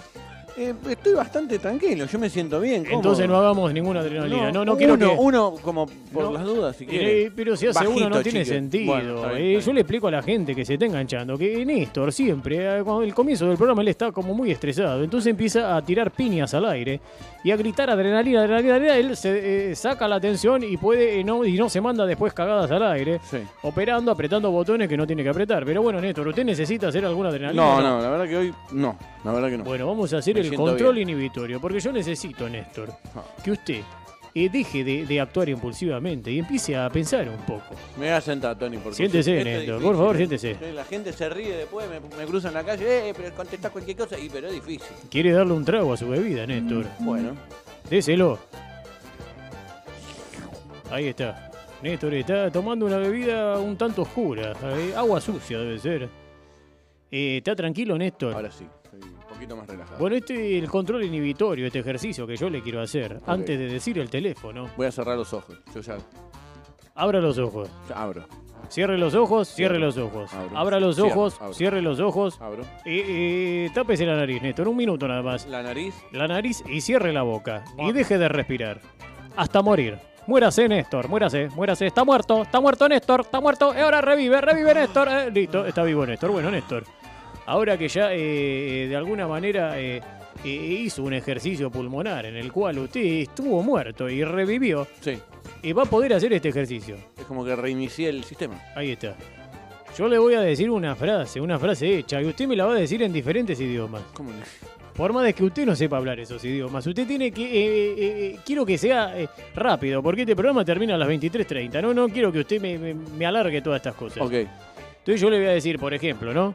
Eh, 0.54 0.74
estoy 0.90 1.14
bastante 1.14 1.58
tranquilo, 1.58 2.04
yo 2.04 2.18
me 2.18 2.28
siento 2.28 2.60
bien. 2.60 2.84
Entonces 2.90 3.26
no 3.26 3.36
hagamos 3.38 3.72
ninguna 3.72 4.00
adrenalina. 4.00 4.52
No, 4.52 4.64
no, 4.66 4.76
quiero 4.76 4.94
uno, 4.94 5.08
que. 5.10 5.16
uno 5.18 5.54
como 5.62 5.86
por 6.12 6.24
No. 6.24 6.32
las 6.32 6.44
dudas, 6.44 6.76
si 6.76 6.84
quiere. 6.84 7.22
Eh, 7.22 7.32
pero 7.34 7.56
si 7.56 7.68
hace 7.68 7.86
uno 7.88 8.10
no 8.10 8.22
tiene 8.22 8.40
chique. 8.42 8.54
sentido. 8.56 8.92
Bueno, 8.92 9.16
está 9.16 9.32
bien, 9.32 9.58
Eh, 9.58 9.60
yo 9.64 9.72
le 9.72 9.80
explico 9.80 10.08
a 10.08 10.10
la 10.10 10.22
gente 10.22 10.54
que 10.54 10.64
se 10.66 10.74
está 10.74 10.84
enganchando 10.84 11.38
que 11.38 11.64
Néstor 11.64 12.12
siempre, 12.12 12.78
eh, 12.80 12.82
cuando 12.84 13.02
el 13.02 13.14
comienzo 13.14 13.46
del 13.48 13.56
programa, 13.56 13.80
él 13.80 13.88
está 13.88 14.12
como 14.12 14.34
muy 14.34 14.50
estresado. 14.50 15.02
Entonces 15.02 15.30
empieza 15.30 15.74
a 15.74 15.82
tirar 15.82 16.10
piñas 16.10 16.52
al 16.52 16.66
aire 16.66 17.00
y 17.42 17.50
a 17.50 17.56
gritar 17.56 17.88
adrenalina, 17.88 18.40
adrenalina, 18.42 18.74
adrenalina. 18.74 18.96
Él 19.10 19.16
se 19.16 19.70
eh, 19.70 19.74
saca 19.74 20.06
la 20.06 20.16
atención 20.16 20.62
y 20.64 20.76
puede 20.76 21.24
no, 21.24 21.46
y 21.46 21.54
no 21.56 21.70
se 21.70 21.80
manda 21.80 22.04
después 22.04 22.34
cagadas 22.34 22.70
al 22.70 22.82
aire, 22.82 23.20
Sí. 23.24 23.38
operando, 23.62 24.10
apretando 24.12 24.50
botones 24.50 24.86
que 24.86 24.98
no 24.98 25.06
tiene 25.06 25.22
que 25.22 25.30
apretar. 25.30 25.64
Pero 25.64 25.80
bueno, 25.80 25.98
Néstor, 25.98 26.28
¿usted 26.28 26.44
necesita 26.44 26.88
hacer 26.88 27.06
alguna 27.06 27.30
adrenalina? 27.30 27.62
No, 27.62 27.80
no, 27.80 28.02
la 28.02 28.10
verdad 28.10 28.28
que 28.28 28.36
hoy 28.36 28.54
no, 28.72 28.96
la 29.24 29.32
verdad 29.32 29.48
que 29.48 29.56
no. 29.56 29.64
Bueno, 29.64 29.86
vamos 29.86 30.12
a 30.12 30.18
hacer 30.18 30.41
el 30.50 30.54
control 30.56 30.94
bien. 30.96 31.08
inhibitorio, 31.10 31.60
porque 31.60 31.80
yo 31.80 31.92
necesito, 31.92 32.48
Néstor, 32.48 32.90
Ah. 33.14 33.22
que 33.42 33.50
usted 33.52 33.80
eh, 34.34 34.48
deje 34.50 34.82
de, 34.82 35.04
de 35.04 35.20
actuar 35.20 35.48
impulsivamente 35.50 36.30
y 36.30 36.38
empiece 36.38 36.74
a 36.74 36.88
pensar 36.88 37.28
un 37.28 37.36
poco. 37.44 37.74
Me 37.98 38.06
voy 38.06 38.08
a 38.14 38.20
sentar, 38.20 38.58
Tony. 38.58 38.78
Porque 38.78 38.96
Siéntese, 38.96 39.32
Néstor, 39.44 39.60
difícil, 39.60 39.82
por 39.82 39.96
favor, 39.96 40.14
¿eh? 40.14 40.18
siéntese. 40.18 40.56
La 40.72 40.84
gente 40.84 41.12
se 41.12 41.28
ríe 41.28 41.54
después, 41.56 41.86
me, 41.90 42.00
me 42.16 42.24
cruza 42.24 42.48
en 42.48 42.54
la 42.54 42.64
calle, 42.64 43.10
eh, 43.10 43.14
pero 43.16 43.34
contestás 43.34 43.70
cualquier 43.70 43.96
cosa, 43.98 44.18
y 44.18 44.28
pero 44.30 44.48
es 44.48 44.54
difícil. 44.54 44.96
Quiere 45.10 45.32
darle 45.32 45.52
un 45.52 45.64
trago 45.64 45.92
a 45.92 45.96
su 45.98 46.08
bebida, 46.08 46.46
Néstor. 46.46 46.86
Bueno, 47.00 47.32
Déselo. 47.90 48.38
Ahí 50.90 51.08
está. 51.08 51.50
Néstor 51.82 52.14
está 52.14 52.50
tomando 52.50 52.86
una 52.86 52.98
bebida 52.98 53.58
un 53.58 53.76
tanto 53.76 54.02
oscura. 54.02 54.52
eh, 54.62 54.94
agua 54.96 55.20
sucia 55.20 55.58
debe 55.58 55.78
ser. 55.78 56.08
Eh, 57.12 57.36
¿Está 57.36 57.54
tranquilo, 57.54 57.96
Néstor? 57.98 58.34
ahora 58.34 58.50
sí, 58.50 58.66
estoy 58.84 59.00
un 59.02 59.14
poquito 59.28 59.54
más 59.56 59.66
relajado. 59.68 59.98
Bueno, 59.98 60.16
este 60.16 60.56
es 60.56 60.62
el 60.64 60.68
control 60.70 61.04
inhibitorio, 61.04 61.66
este 61.66 61.80
ejercicio 61.80 62.26
que 62.26 62.36
yo 62.36 62.48
le 62.48 62.62
quiero 62.62 62.80
hacer. 62.80 63.20
Antes 63.26 63.58
de 63.58 63.68
decir 63.68 63.98
el 63.98 64.08
teléfono, 64.08 64.70
Voy 64.76 64.86
a 64.86 64.90
cerrar 64.92 65.16
los 65.18 65.32
ojos, 65.34 65.58
yo 65.74 65.80
ya, 65.82 65.98
abra 66.94 67.20
los 67.20 67.36
ojos. 67.38 67.68
abro, 67.94 68.24
Cierre 68.68 68.96
los 68.96 69.14
ojos, 69.14 69.48
cierre 69.48 69.78
los 69.78 69.98
ojos. 69.98 70.32
Abro. 70.32 70.56
Abra 70.56 70.80
los 70.80 70.98
ojos, 70.98 71.38
cierre 71.52 71.82
los 71.82 72.00
ojos. 72.00 72.40
abro. 72.40 72.62
Eh, 72.86 73.66
eh, 73.66 73.70
tápese 73.74 74.06
la 74.06 74.16
nariz, 74.16 74.40
Néstor. 74.40 74.68
Un 74.68 74.76
minuto 74.76 75.06
nada 75.06 75.20
más. 75.20 75.46
La 75.46 75.62
nariz, 75.62 75.94
La 76.12 76.26
nariz 76.28 76.64
y 76.66 76.80
cierre 76.80 77.12
la 77.12 77.22
boca. 77.22 77.64
Y 77.76 77.92
deje 77.92 78.16
de 78.16 78.28
respirar. 78.28 78.80
Hasta 79.36 79.60
morir. 79.60 79.98
Muérase, 80.26 80.68
Néstor. 80.68 81.08
Muérase, 81.08 81.48
muérase. 81.48 81.86
Está 81.86 82.04
muerto, 82.04 82.42
está 82.42 82.60
muerto 82.60 82.88
Néstor, 82.88 83.22
está 83.22 83.40
muerto. 83.40 83.74
Y 83.76 83.80
ahora 83.80 84.00
revive, 84.00 84.40
revive 84.40 84.72
Néstor. 84.74 85.08
Eh, 85.08 85.30
listo, 85.30 85.66
está 85.66 85.82
vivo 85.82 86.06
Néstor. 86.06 86.30
Bueno, 86.30 86.50
Néstor. 86.50 86.84
Ahora 87.46 87.76
que 87.76 87.88
ya 87.88 88.12
eh, 88.12 88.86
de 88.88 88.96
alguna 88.96 89.26
manera 89.26 89.78
eh, 89.80 90.00
eh, 90.44 90.48
hizo 90.48 91.02
un 91.02 91.12
ejercicio 91.14 91.70
pulmonar 91.70 92.26
en 92.26 92.36
el 92.36 92.52
cual 92.52 92.78
usted 92.78 93.00
estuvo 93.02 93.62
muerto 93.62 94.08
y 94.08 94.22
revivió, 94.24 94.86
sí, 95.00 95.18
y 95.62 95.72
va 95.72 95.82
a 95.82 95.86
poder 95.86 96.14
hacer 96.14 96.32
este 96.32 96.48
ejercicio. 96.50 96.96
es 97.18 97.24
como 97.24 97.44
que 97.44 97.54
reinicié 97.56 98.08
el 98.10 98.24
sistema. 98.24 98.60
Ahí 98.76 98.92
está. 98.92 99.14
Yo 99.98 100.08
le 100.08 100.18
voy 100.18 100.34
a 100.34 100.40
decir 100.40 100.70
una 100.70 100.94
frase, 100.96 101.40
una 101.40 101.58
frase 101.58 101.98
hecha, 101.98 102.22
y 102.22 102.24
usted 102.26 102.46
me 102.46 102.56
la 102.56 102.64
va 102.64 102.72
a 102.72 102.76
decir 102.76 103.02
en 103.02 103.12
diferentes 103.12 103.60
idiomas. 103.60 104.02
¿Cómo 104.14 104.30
le- 104.30 104.38
Por 104.96 105.12
más 105.12 105.24
de 105.24 105.34
que 105.34 105.44
usted 105.44 105.66
no 105.66 105.74
sepa 105.76 105.98
hablar 105.98 106.18
esos 106.20 106.42
idiomas, 106.44 106.86
usted 106.86 107.06
tiene 107.06 107.30
que... 107.30 107.42
eh, 107.44 107.48
eh, 107.50 107.94
eh, 107.98 108.38
quiero 108.44 108.64
que 108.64 108.78
sea 108.78 109.18
eh, 109.20 109.28
rápido, 109.54 110.02
porque 110.02 110.22
este 110.22 110.34
programa 110.34 110.64
termina 110.64 110.94
a 110.94 110.98
las 110.98 111.08
23.30. 111.08 111.82
No, 111.82 111.92
no 111.92 112.08
quiero 112.08 112.32
que 112.32 112.38
usted 112.40 112.60
me, 112.60 112.78
me- 112.78 112.94
me 112.94 113.26
alargue 113.26 113.60
todas 113.60 113.78
estas 113.80 113.94
cosas. 113.94 114.22
Ok, 114.22 114.32
Entonces 114.32 115.20
yo 115.20 115.28
le 115.28 115.38
voy 115.38 115.46
a 115.48 115.52
decir, 115.52 115.78
por 115.78 115.92
ejemplo, 115.92 116.32
¿no? 116.32 116.54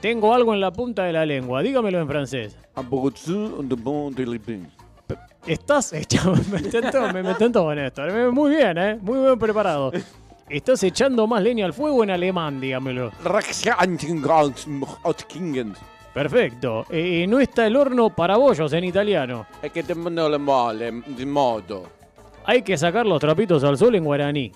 Tengo 0.00 0.34
algo 0.34 0.54
en 0.54 0.60
la 0.60 0.72
punta 0.72 1.04
de 1.04 1.12
la 1.12 1.26
lengua, 1.26 1.62
dígamelo 1.62 2.00
en 2.00 2.08
francés. 2.08 2.56
Estás 5.46 5.92
echando... 5.92 6.40
Me 6.50 6.58
intento, 6.60 7.12
me, 7.12 7.20
intento 7.20 7.74
Néstor. 7.74 8.10
Eh, 8.10 8.30
Muy 8.30 8.56
bien, 8.56 8.78
¿eh? 8.78 8.98
Muy 9.00 9.18
bien 9.20 9.38
preparado. 9.38 9.92
Estás 10.48 10.82
echando 10.82 11.26
más 11.26 11.42
leña 11.42 11.66
al 11.66 11.72
fuego 11.72 12.02
en 12.02 12.10
alemán, 12.10 12.60
dígamelo. 12.60 13.12
Perfecto. 16.14 16.86
Eh, 16.90 17.26
no 17.28 17.38
está 17.38 17.66
el 17.66 17.76
horno 17.76 18.10
para 18.10 18.36
bollos 18.36 18.72
en 18.72 18.84
italiano. 18.84 19.46
Es 19.62 19.70
que 19.70 19.82
te 19.82 19.94
modo. 21.26 21.84
Hay 22.44 22.62
que 22.62 22.76
sacar 22.76 23.06
los 23.06 23.20
trapitos 23.20 23.62
al 23.64 23.76
sol 23.76 23.94
en 23.94 24.04
guaraní. 24.04 24.50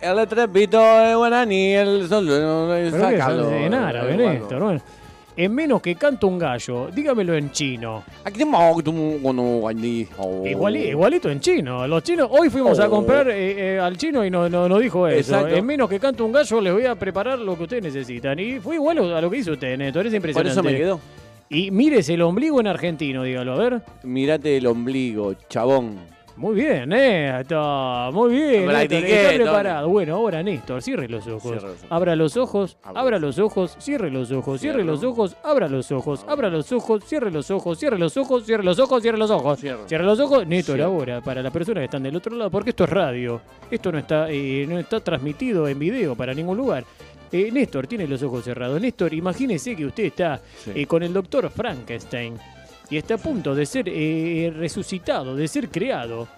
El 0.00 0.26
trepito 0.28 0.78
de 0.80 1.14
guaraní, 1.14 1.72
el 1.74 2.08
sol, 2.08 2.26
no, 2.26 2.68
Pero 2.70 2.90
que 2.90 2.98
sácalo. 3.18 3.50
es 3.50 3.66
en 3.66 3.74
árabe, 3.74 4.14
eh, 4.14 4.16
Néstor. 4.16 4.62
Bueno, 4.62 4.80
en 5.36 5.54
menos 5.54 5.82
que 5.82 5.94
canta 5.94 6.26
un 6.26 6.38
gallo, 6.38 6.88
dígamelo 6.94 7.34
en 7.34 7.50
chino. 7.50 8.02
Oh. 10.18 10.44
Iguali- 10.46 10.88
igualito 10.88 11.30
en 11.30 11.40
chino. 11.40 11.86
Los 11.86 12.02
chinos, 12.02 12.28
hoy 12.30 12.48
fuimos 12.48 12.78
a 12.80 12.86
Oh. 12.86 12.90
comprar 12.90 13.28
eh, 13.28 13.74
eh, 13.76 13.78
al 13.78 13.96
chino 13.98 14.24
y 14.24 14.30
nos 14.30 14.50
no, 14.50 14.68
nos 14.68 14.80
dijo 14.80 15.06
eso. 15.06 15.34
Exacto. 15.34 15.54
En 15.54 15.66
menos 15.66 15.88
que 15.88 16.00
canta 16.00 16.22
un 16.24 16.32
gallo, 16.32 16.60
les 16.60 16.72
voy 16.72 16.86
a 16.86 16.94
preparar 16.94 17.38
lo 17.38 17.56
que 17.56 17.62
ustedes 17.64 17.82
necesitan. 17.82 18.38
Y 18.38 18.58
fue 18.58 18.76
igual 18.76 18.98
a 18.98 19.20
lo 19.20 19.30
que 19.30 19.36
hizo 19.38 19.52
usted, 19.52 19.76
Néstor. 19.76 20.06
Es 20.06 20.10
Por 20.12 20.16
impresionante. 20.16 20.52
eso 20.52 20.62
me 20.62 20.76
quedó. 20.76 21.00
Y 21.50 21.70
mírese 21.70 22.14
el 22.14 22.22
ombligo 22.22 22.60
en 22.60 22.68
argentino, 22.68 23.22
dígalo, 23.22 23.52
a 23.54 23.56
ver. 23.58 23.82
Mirate 24.04 24.56
el 24.56 24.66
ombligo, 24.66 25.34
chabón. 25.48 25.98
Muy 26.40 26.54
bien, 26.54 26.88
Néstor. 26.88 28.12
Muy 28.14 28.32
bien. 28.32 28.66
Néstor, 28.66 28.68
Practiqué, 28.88 29.16
está 29.16 29.28
Tony. 29.32 29.44
preparado. 29.44 29.88
Bueno, 29.90 30.14
ahora 30.14 30.42
Néstor, 30.42 30.80
cierre 30.82 31.06
los 31.08 31.26
ojos. 31.26 31.42
Cierre 31.42 31.60
los 31.62 31.72
ojos. 31.76 31.86
Abra 31.90 32.16
los 32.16 32.36
ojos, 32.38 32.76
abra 32.82 33.18
los 33.18 33.38
ojos, 33.38 33.76
cierre 33.78 34.10
los 34.10 34.30
ojos, 34.32 34.60
cierre 34.60 34.82
los 34.84 35.04
ojos, 35.04 35.36
abra 35.44 35.68
los 35.68 35.92
ojos, 35.92 36.24
abra 36.26 36.48
los 36.48 36.72
ojos, 36.72 37.04
cierre 37.04 37.30
los 37.30 37.50
ojos, 37.50 37.78
cierre 37.78 37.98
los 37.98 38.16
ojos, 38.16 38.46
cierre 38.46 38.64
los 38.64 38.78
ojos, 38.78 39.02
cierre 39.02 39.18
los 39.18 39.30
ojos. 39.30 39.60
Cierre 39.60 40.04
los 40.04 40.18
ojos, 40.18 40.46
Néstor, 40.46 40.80
ahora, 40.80 41.20
para 41.20 41.42
las 41.42 41.52
personas 41.52 41.82
que 41.82 41.84
están 41.84 42.02
del 42.02 42.16
otro 42.16 42.34
lado, 42.34 42.50
porque 42.50 42.70
esto 42.70 42.84
es 42.84 42.90
radio. 42.90 43.40
Esto 43.70 43.92
no 43.92 43.98
está, 43.98 44.30
eh, 44.30 44.64
no 44.66 44.78
está 44.78 45.00
transmitido 45.00 45.68
en 45.68 45.78
video 45.78 46.14
para 46.14 46.32
ningún 46.32 46.56
lugar. 46.56 46.84
Eh, 47.32 47.50
Néstor 47.52 47.86
tiene 47.86 48.08
los 48.08 48.22
ojos 48.22 48.44
cerrados. 48.44 48.80
Néstor, 48.80 49.12
imagínese 49.14 49.76
que 49.76 49.84
usted 49.86 50.04
está 50.04 50.40
Sí. 50.64 50.72
eh, 50.74 50.86
con 50.86 51.02
el 51.02 51.12
doctor 51.12 51.48
Frankenstein 51.50 52.34
y 52.90 52.96
está 52.96 53.14
a 53.14 53.18
punto 53.18 53.54
de 53.54 53.64
ser 53.66 53.88
eh, 53.88 54.52
resucitado, 54.54 55.34
de 55.36 55.46
ser 55.48 55.68
creado. 55.68 56.28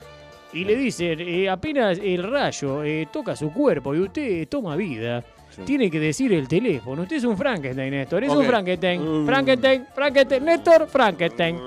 Y 0.52 0.64
le 0.64 0.76
dicen, 0.76 1.18
eh, 1.20 1.48
apenas 1.48 1.98
el 2.02 2.22
rayo 2.22 2.84
eh, 2.84 3.08
toca 3.10 3.34
su 3.34 3.50
cuerpo 3.52 3.94
y 3.94 4.00
usted 4.00 4.46
toma 4.48 4.76
vida, 4.76 5.24
Sí. 5.50 5.62
tiene 5.66 5.90
que 5.90 6.00
decir 6.00 6.32
el 6.32 6.48
teléfono. 6.48 7.02
Usted 7.02 7.16
es 7.16 7.24
un 7.24 7.36
Frankenstein, 7.36 7.90
Néstor. 7.90 8.24
Es 8.24 8.30
un 8.32 8.44
Frankenstein. 8.44 9.22
Mm. 9.22 9.26
Frankenstein, 9.26 9.86
Frankenstein, 9.94 10.44
Néstor, 10.44 10.86
Frankenstein. 10.88 11.58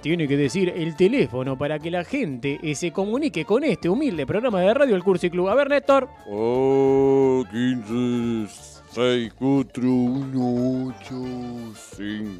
Tiene 0.00 0.28
que 0.28 0.36
decir 0.36 0.72
el 0.76 0.94
teléfono 0.96 1.56
para 1.56 1.78
que 1.78 1.90
la 1.90 2.04
gente 2.04 2.60
eh, 2.62 2.74
se 2.74 2.92
comunique 2.92 3.44
con 3.44 3.64
este 3.64 3.88
humilde 3.88 4.26
programa 4.26 4.60
de 4.60 4.74
radio 4.74 4.94
El 4.96 5.02
Cursi 5.02 5.30
Club. 5.30 5.48
A 5.48 5.54
ver, 5.54 5.68
Néstor. 5.70 6.08
Oh, 6.30 7.42
15, 7.50 8.73
6, 8.94 9.32
4, 9.36 9.82
1, 9.90 10.92
8, 11.00 11.74
5, 11.96 12.36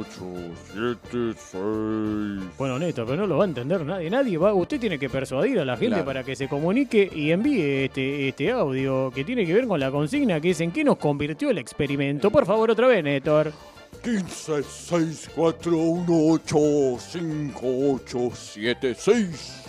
8, 0.00 0.06
7, 0.74 1.34
6. 1.34 2.58
Bueno, 2.58 2.78
Néstor, 2.78 3.06
pero 3.06 3.16
no 3.22 3.26
lo 3.26 3.38
va 3.38 3.44
a 3.44 3.46
entender 3.48 3.84
nadie. 3.86 4.10
Nadie 4.10 4.36
va. 4.36 4.52
Usted 4.52 4.78
tiene 4.78 4.98
que 4.98 5.08
persuadir 5.08 5.58
a 5.60 5.64
la 5.64 5.76
gente 5.78 5.94
Claro. 5.94 6.04
para 6.04 6.22
que 6.22 6.36
se 6.36 6.46
comunique 6.46 7.10
y 7.14 7.30
envíe 7.30 7.84
este, 7.86 8.28
este 8.28 8.50
audio 8.50 9.10
que 9.14 9.24
tiene 9.24 9.46
que 9.46 9.54
ver 9.54 9.66
con 9.66 9.80
la 9.80 9.90
consigna 9.90 10.40
que 10.42 10.50
es 10.50 10.60
en 10.60 10.72
qué 10.72 10.84
nos 10.84 10.98
convirtió 10.98 11.48
el 11.48 11.56
experimento. 11.56 12.30
Por 12.30 12.44
favor, 12.44 12.70
otra 12.70 12.86
vez, 12.86 13.02
Néstor. 13.02 13.50
15, 14.02 14.62
6, 14.62 15.30
4, 15.34 15.74
1, 15.74 16.06
8, 16.08 16.58
5, 16.98 17.60
8, 17.62 18.30
7, 18.34 18.94
6. 18.94 19.60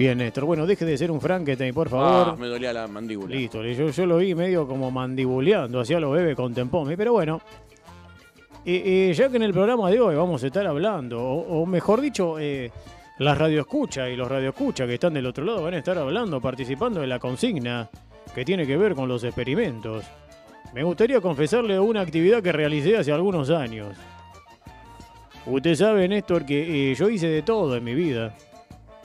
Bien, 0.00 0.16
Néstor. 0.16 0.46
Bueno, 0.46 0.66
deje 0.66 0.86
de 0.86 0.96
ser 0.96 1.10
un 1.10 1.20
Frankenstein, 1.20 1.74
por 1.74 1.90
favor. 1.90 2.32
Ah, 2.32 2.34
me 2.34 2.46
dolía 2.46 2.72
la 2.72 2.88
mandíbula. 2.88 3.36
Listo, 3.36 3.62
yo, 3.62 3.90
yo 3.90 4.06
lo 4.06 4.16
vi 4.16 4.34
medio 4.34 4.66
como 4.66 4.90
mandibuleando, 4.90 5.78
hacía 5.78 6.00
lo 6.00 6.10
bebe 6.10 6.34
con 6.34 6.54
Tempomi, 6.54 6.96
pero 6.96 7.12
bueno. 7.12 7.38
Eh, 8.64 9.10
eh, 9.10 9.12
ya 9.12 9.28
que 9.28 9.36
en 9.36 9.42
el 9.42 9.52
programa 9.52 9.90
de 9.90 10.00
hoy 10.00 10.14
vamos 10.14 10.42
a 10.42 10.46
estar 10.46 10.66
hablando, 10.66 11.22
o, 11.22 11.60
o 11.60 11.66
mejor 11.66 12.00
dicho, 12.00 12.38
eh, 12.38 12.70
las 13.18 13.36
radioescuchas 13.36 14.08
y 14.08 14.16
los 14.16 14.26
radioescuchas 14.26 14.86
que 14.86 14.94
están 14.94 15.12
del 15.12 15.26
otro 15.26 15.44
lado 15.44 15.64
van 15.64 15.74
a 15.74 15.78
estar 15.78 15.98
hablando, 15.98 16.40
participando 16.40 17.02
de 17.02 17.06
la 17.06 17.18
consigna 17.18 17.90
que 18.34 18.42
tiene 18.42 18.66
que 18.66 18.78
ver 18.78 18.94
con 18.94 19.06
los 19.06 19.22
experimentos. 19.22 20.02
Me 20.72 20.82
gustaría 20.82 21.20
confesarle 21.20 21.78
una 21.78 22.00
actividad 22.00 22.42
que 22.42 22.52
realicé 22.52 22.96
hace 22.96 23.12
algunos 23.12 23.50
años. 23.50 23.94
Usted 25.44 25.74
sabe, 25.74 26.08
Néstor, 26.08 26.46
que 26.46 26.92
eh, 26.92 26.94
yo 26.94 27.10
hice 27.10 27.26
de 27.26 27.42
todo 27.42 27.76
en 27.76 27.84
mi 27.84 27.94
vida. 27.94 28.34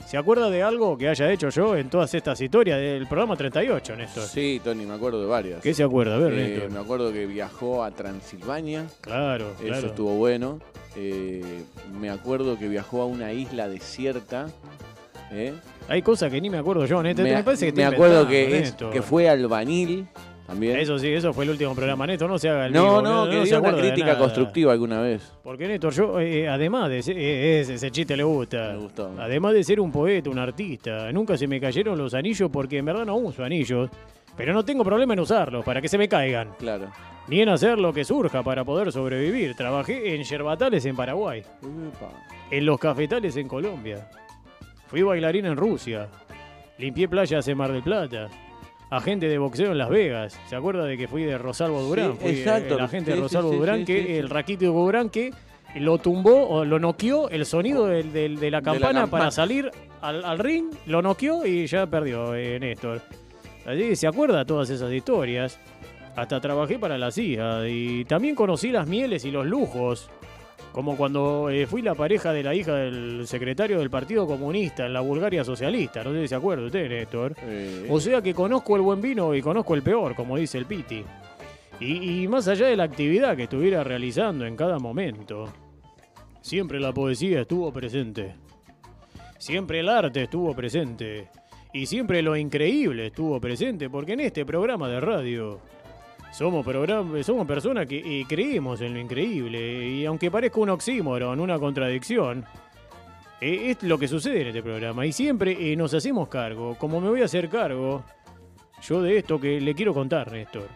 ¿Se 0.06 0.16
acuerda 0.16 0.48
de 0.50 0.62
algo 0.62 0.96
que 0.96 1.08
haya 1.08 1.30
hecho 1.32 1.48
yo 1.48 1.76
en 1.76 1.90
todas 1.90 2.14
estas 2.14 2.40
historias 2.40 2.78
del 2.78 3.06
programa 3.08 3.36
38, 3.36 3.96
Néstor? 3.96 4.22
Sí, 4.22 4.60
Tony, 4.62 4.86
me 4.86 4.94
acuerdo 4.94 5.20
de 5.20 5.26
varias. 5.26 5.60
¿Qué 5.60 5.74
se 5.74 5.82
acuerda? 5.82 6.14
A 6.14 6.18
ver, 6.18 6.32
Eh, 6.32 6.48
Néstor. 6.50 6.70
me 6.70 6.78
acuerdo 6.78 7.12
que 7.12 7.26
viajó 7.26 7.82
a 7.82 7.90
Transilvania. 7.90 8.86
Claro, 9.00 9.50
Eso 9.58 9.64
claro. 9.66 9.86
estuvo 9.88 10.12
bueno. 10.16 10.60
Eh, 10.96 11.64
me 11.98 12.08
acuerdo 12.08 12.56
que 12.56 12.68
viajó 12.68 13.02
a 13.02 13.06
una 13.06 13.32
isla 13.32 13.68
desierta. 13.68 14.46
¿eh? 15.32 15.52
Hay 15.88 16.02
cosas 16.02 16.30
que 16.30 16.40
ni 16.40 16.50
me 16.50 16.58
acuerdo 16.58 16.86
yo, 16.86 17.02
Néstor. 17.02 17.24
me, 17.24 17.34
Me, 17.34 17.42
parece 17.42 17.66
que 17.66 17.72
me 17.76 17.84
acuerdo 17.84 18.28
que, 18.28 18.58
es- 18.60 18.74
que 18.92 19.02
fue 19.02 19.28
albanil 19.28 20.06
también. 20.46 20.78
Eso 20.78 20.98
sí, 20.98 21.08
eso 21.08 21.32
fue 21.32 21.44
el 21.44 21.50
último 21.50 21.74
programa, 21.74 22.06
Néstor. 22.06 22.30
No 22.30 22.38
se 22.38 22.48
haga 22.48 22.66
el 22.66 22.72
no, 22.72 22.82
vivo, 22.82 23.02
no, 23.02 23.24
que 23.30 23.42
se 23.42 23.46
dio 23.46 23.60
una 23.60 23.76
crítica 23.76 24.18
constructiva 24.18 24.72
alguna 24.72 25.00
vez. 25.00 25.32
Porque 25.42 25.66
Néstor, 25.66 25.92
yo, 25.92 26.20
eh, 26.20 26.48
además 26.48 26.88
de 26.90 27.02
ser, 27.02 27.18
eh, 27.18 27.60
ese, 27.60 27.74
ese 27.74 27.90
chiste 27.90 28.16
le 28.16 28.22
gusta. 28.22 28.72
Me 28.72 28.78
gustó. 28.78 29.12
Además 29.18 29.54
de 29.54 29.64
ser 29.64 29.80
un 29.80 29.90
poeta, 29.90 30.30
un 30.30 30.38
artista, 30.38 31.10
nunca 31.12 31.36
se 31.36 31.46
me 31.46 31.60
cayeron 31.60 31.98
los 31.98 32.14
anillos 32.14 32.50
porque 32.52 32.78
en 32.78 32.84
verdad 32.84 33.04
no 33.04 33.16
uso 33.16 33.44
anillos. 33.44 33.90
Pero 34.36 34.52
no 34.52 34.64
tengo 34.64 34.84
problema 34.84 35.14
en 35.14 35.20
usarlos 35.20 35.64
para 35.64 35.80
que 35.80 35.88
se 35.88 35.96
me 35.96 36.08
caigan. 36.08 36.50
Claro. 36.58 36.90
Ni 37.28 37.40
en 37.40 37.48
hacer 37.48 37.78
lo 37.78 37.92
que 37.92 38.04
surja 38.04 38.42
para 38.42 38.64
poder 38.64 38.92
sobrevivir. 38.92 39.54
Trabajé 39.54 40.14
en 40.14 40.22
yerbatales 40.22 40.84
en 40.84 40.94
Paraguay. 40.94 41.42
En 42.50 42.66
los 42.66 42.78
cafetales 42.78 43.36
en 43.36 43.48
Colombia. 43.48 44.08
Fui 44.86 45.02
bailarín 45.02 45.46
en 45.46 45.56
Rusia. 45.56 46.08
Limpié 46.78 47.08
playas 47.08 47.48
en 47.48 47.56
Mar 47.56 47.72
del 47.72 47.82
Plata. 47.82 48.28
Agente 48.90 49.28
de 49.28 49.38
boxeo 49.38 49.72
en 49.72 49.78
Las 49.78 49.88
Vegas. 49.88 50.38
¿Se 50.48 50.54
acuerda 50.54 50.84
de 50.84 50.96
que 50.96 51.08
fui 51.08 51.24
de 51.24 51.36
Rosalvo 51.38 51.82
Durán? 51.82 52.12
Sí, 52.12 52.18
fui 52.20 52.30
eh, 52.30 52.38
exacto. 52.38 52.74
el 52.76 52.80
agente 52.84 53.10
de 53.10 53.16
Sí, 53.16 53.22
Rosalvo 53.22 53.50
sí, 53.52 53.56
Durán, 53.58 53.84
que 53.84 54.18
el 54.18 54.30
raquítico 54.30 54.72
Durán 54.72 55.10
que 55.10 55.32
lo 55.76 55.98
tumbó 55.98 56.46
o 56.48 56.64
lo 56.64 56.78
noqueó 56.78 57.28
el 57.28 57.44
sonido 57.46 57.86
del- 57.86 58.12
del- 58.12 58.38
de 58.38 58.50
la 58.50 58.58
la 58.58 58.62
campana 58.62 59.00
campana. 59.00 59.10
para 59.10 59.30
salir 59.32 59.70
al, 60.00 60.24
al 60.24 60.38
ring, 60.38 60.66
lo 60.86 61.02
noqueó 61.02 61.44
y 61.44 61.66
ya 61.66 61.86
perdió 61.86 62.34
eh, 62.36 62.58
Néstor. 62.60 63.02
Allí 63.66 63.96
se 63.96 64.06
acuerda 64.06 64.44
todas 64.44 64.70
esas 64.70 64.92
historias. 64.92 65.58
Hasta 66.14 66.40
trabajé 66.40 66.78
para 66.78 66.96
la 66.96 67.10
CIA 67.10 67.68
y 67.68 68.04
también 68.06 68.34
conocí 68.36 68.70
las 68.70 68.86
mieles 68.86 69.24
y 69.24 69.30
los 69.32 69.44
lujos. 69.44 70.08
Como 70.76 70.94
cuando 70.94 71.48
eh, 71.48 71.66
fui 71.66 71.80
la 71.80 71.94
pareja 71.94 72.34
de 72.34 72.42
la 72.42 72.54
hija 72.54 72.74
del 72.74 73.26
secretario 73.26 73.78
del 73.78 73.88
Partido 73.88 74.26
Comunista 74.26 74.84
en 74.84 74.92
la 74.92 75.00
Bulgaria 75.00 75.42
socialista. 75.42 76.04
No 76.04 76.12
sé 76.12 76.20
si 76.20 76.28
se 76.28 76.34
acuerda 76.34 76.66
usted, 76.66 76.86
Néstor. 76.86 77.34
Eh, 77.44 77.86
O 77.88 77.98
sea 77.98 78.20
que 78.20 78.34
conozco 78.34 78.76
el 78.76 78.82
buen 78.82 79.00
vino 79.00 79.34
y 79.34 79.40
conozco 79.40 79.74
el 79.74 79.80
peor, 79.80 80.14
como 80.14 80.36
dice 80.36 80.58
el 80.58 80.66
Piti. 80.66 81.02
Y, 81.80 82.24
y 82.24 82.28
más 82.28 82.46
allá 82.48 82.66
de 82.66 82.76
la 82.76 82.84
actividad 82.84 83.34
que 83.34 83.44
estuviera 83.44 83.82
realizando 83.84 84.44
en 84.44 84.54
cada 84.54 84.78
momento, 84.78 85.50
siempre 86.42 86.78
la 86.78 86.92
poesía 86.92 87.40
estuvo 87.40 87.72
presente. 87.72 88.34
Siempre 89.38 89.80
el 89.80 89.88
arte 89.88 90.24
estuvo 90.24 90.54
presente. 90.54 91.28
Y 91.72 91.86
siempre 91.86 92.20
lo 92.20 92.36
increíble 92.36 93.06
estuvo 93.06 93.40
presente, 93.40 93.88
porque 93.88 94.12
en 94.12 94.20
este 94.20 94.44
programa 94.44 94.90
de 94.90 95.00
radio 95.00 95.58
somos, 96.36 96.66
somos 97.24 97.46
personas 97.46 97.86
que 97.86 97.98
eh, 97.98 98.26
creemos 98.28 98.80
en 98.80 98.94
lo 98.94 99.00
increíble. 99.00 99.88
Y 99.88 100.04
aunque 100.04 100.30
parezca 100.30 100.60
un 100.60 100.70
oxímoron, 100.70 101.40
una 101.40 101.58
contradicción, 101.58 102.44
eh, 103.40 103.70
es 103.70 103.82
lo 103.82 103.98
que 103.98 104.06
sucede 104.06 104.42
en 104.42 104.48
este 104.48 104.62
programa. 104.62 105.06
Y 105.06 105.12
siempre 105.12 105.72
eh, 105.72 105.76
nos 105.76 105.94
hacemos 105.94 106.28
cargo, 106.28 106.76
como 106.78 107.00
me 107.00 107.08
voy 107.08 107.22
a 107.22 107.24
hacer 107.24 107.48
cargo 107.48 108.04
yo 108.82 109.00
de 109.00 109.18
esto 109.18 109.40
que 109.40 109.60
le 109.60 109.74
quiero 109.74 109.94
contar, 109.94 110.30
Néstor. 110.30 110.68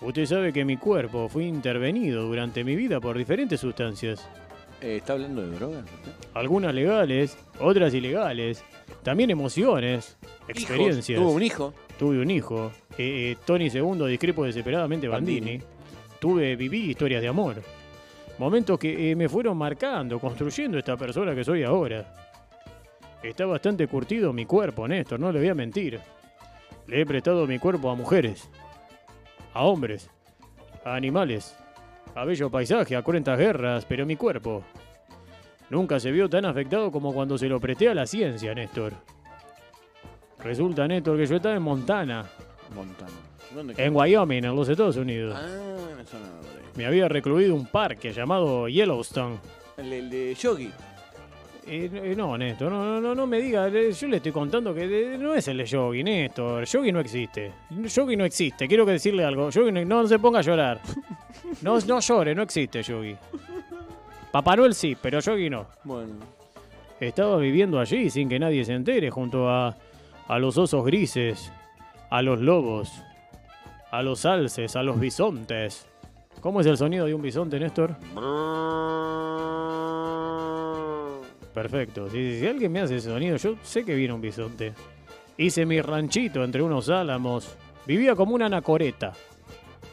Usted 0.00 0.26
sabe 0.26 0.52
que 0.52 0.64
mi 0.64 0.76
cuerpo 0.76 1.28
fue 1.28 1.44
intervenido 1.44 2.24
durante 2.24 2.64
mi 2.64 2.76
vida 2.76 3.00
por 3.00 3.16
diferentes 3.16 3.60
sustancias. 3.60 4.28
eh, 4.80 4.96
¿Está 4.96 5.14
hablando 5.14 5.42
de 5.42 5.56
drogas? 5.56 5.84
Algunas 6.32 6.74
legales, 6.74 7.36
otras 7.60 7.92
ilegales. 7.94 8.64
También 9.02 9.30
emociones, 9.30 10.16
experiencias. 10.48 11.10
Hijos. 11.10 11.22
¿Tuvo 11.22 11.32
un 11.32 11.42
hijo? 11.42 11.74
Tuve 11.98 12.20
un 12.20 12.30
hijo. 12.30 12.72
Eh, 12.98 13.32
eh, 13.32 13.36
Tony 13.44 13.68
II, 13.68 14.06
discrepo 14.08 14.44
desesperadamente 14.44 15.08
Bandini. 15.08 15.40
Bandini. 15.40 15.64
Tuve, 16.18 16.56
viví 16.56 16.90
historias 16.90 17.22
de 17.22 17.28
amor. 17.28 17.62
Momentos 18.38 18.78
que 18.78 19.10
eh, 19.10 19.16
me 19.16 19.28
fueron 19.28 19.56
marcando, 19.56 20.18
construyendo 20.18 20.78
esta 20.78 20.96
persona 20.96 21.34
que 21.34 21.44
soy 21.44 21.62
ahora. 21.62 22.12
Está 23.22 23.46
bastante 23.46 23.86
curtido 23.86 24.32
mi 24.32 24.44
cuerpo, 24.44 24.86
Néstor, 24.88 25.20
no 25.20 25.30
le 25.30 25.38
voy 25.38 25.48
a 25.48 25.54
mentir. 25.54 26.00
Le 26.86 27.00
he 27.00 27.06
prestado 27.06 27.46
mi 27.46 27.58
cuerpo 27.58 27.90
a 27.90 27.94
mujeres, 27.94 28.50
a 29.54 29.62
hombres, 29.62 30.10
a 30.84 30.94
animales, 30.94 31.56
a 32.14 32.24
bello 32.24 32.50
paisaje, 32.50 32.96
a 32.96 33.02
cruentas 33.02 33.38
guerras, 33.38 33.86
pero 33.86 34.04
mi 34.04 34.16
cuerpo 34.16 34.62
nunca 35.70 35.98
se 35.98 36.12
vio 36.12 36.28
tan 36.28 36.44
afectado 36.44 36.90
como 36.92 37.14
cuando 37.14 37.38
se 37.38 37.48
lo 37.48 37.60
presté 37.60 37.88
a 37.88 37.94
la 37.94 38.06
ciencia, 38.06 38.54
Néstor. 38.54 38.92
Resulta, 40.44 40.86
Néstor, 40.86 41.16
que 41.16 41.26
yo 41.26 41.36
estaba 41.36 41.54
en 41.56 41.62
Montana, 41.62 42.24
Montana. 42.74 43.10
¿Dónde? 43.54 43.74
en 43.76 43.94
Wyoming, 43.96 44.44
en 44.44 44.54
los 44.56 44.68
Estados 44.68 44.96
Unidos. 44.96 45.34
Ah, 45.36 45.46
ahí. 45.46 46.66
Me 46.76 46.86
había 46.86 47.08
recluido 47.08 47.54
un 47.54 47.66
parque 47.66 48.12
llamado 48.12 48.68
Yellowstone. 48.68 49.38
El, 49.76 49.92
el 49.92 50.10
de 50.10 50.34
Yogi. 50.34 50.70
Eh, 51.66 51.88
eh, 51.92 52.14
no, 52.16 52.36
Néstor, 52.36 52.70
no, 52.70 52.84
no, 52.84 53.00
no, 53.00 53.14
no 53.14 53.26
me 53.26 53.40
diga. 53.40 53.68
eh, 53.68 53.90
Yo 53.92 54.06
le 54.08 54.16
estoy 54.18 54.32
contando 54.32 54.74
que 54.74 55.14
eh, 55.14 55.16
no 55.18 55.34
es 55.34 55.48
el 55.48 55.56
de 55.58 55.64
Yogi, 55.64 56.02
Néstor. 56.04 56.64
Yogi 56.66 56.92
no 56.92 57.00
existe. 57.00 57.52
Yogi 57.70 58.16
no 58.16 58.24
existe. 58.26 58.68
Quiero 58.68 58.84
que 58.84 58.92
decirle 58.92 59.24
algo. 59.24 59.48
Yogi 59.50 59.72
no, 59.72 59.82
no 59.84 60.06
se 60.06 60.18
ponga 60.18 60.40
a 60.40 60.42
llorar. 60.42 60.80
No, 61.62 61.78
no 61.80 62.00
llore, 62.00 62.34
no 62.34 62.42
existe 62.42 62.82
Yogi. 62.82 63.16
Papá 64.30 64.56
Noel 64.56 64.74
sí, 64.74 64.96
pero 65.00 65.20
Yogi 65.20 65.48
no. 65.48 65.66
Bueno. 65.84 66.14
Estaba 67.00 67.36
viviendo 67.38 67.78
allí 67.78 68.10
sin 68.10 68.28
que 68.28 68.38
nadie 68.38 68.64
se 68.64 68.72
entere, 68.74 69.10
junto 69.10 69.48
a, 69.48 69.74
a 70.28 70.38
los 70.38 70.56
osos 70.58 70.84
grises, 70.84 71.52
a 72.10 72.22
los 72.22 72.40
lobos, 72.40 72.92
a 73.90 74.02
los 74.02 74.24
alces, 74.26 74.76
a 74.76 74.82
los 74.82 74.98
bisontes. 74.98 75.86
¿Cómo 76.40 76.60
es 76.60 76.66
el 76.66 76.76
sonido 76.76 77.06
de 77.06 77.14
un 77.14 77.22
bisonte, 77.22 77.58
Néstor? 77.58 77.96
Perfecto. 81.54 82.10
Si, 82.10 82.40
si 82.40 82.46
alguien 82.46 82.72
me 82.72 82.80
hace 82.80 82.96
ese 82.96 83.10
sonido, 83.10 83.36
yo 83.36 83.54
sé 83.62 83.84
que 83.84 83.94
viene 83.94 84.12
un 84.12 84.20
bisonte. 84.20 84.74
Hice 85.36 85.64
mi 85.66 85.80
ranchito 85.80 86.44
entre 86.44 86.62
unos 86.62 86.88
álamos. 86.88 87.56
Vivía 87.86 88.14
como 88.14 88.34
una 88.34 88.46
anacoreta. 88.46 89.12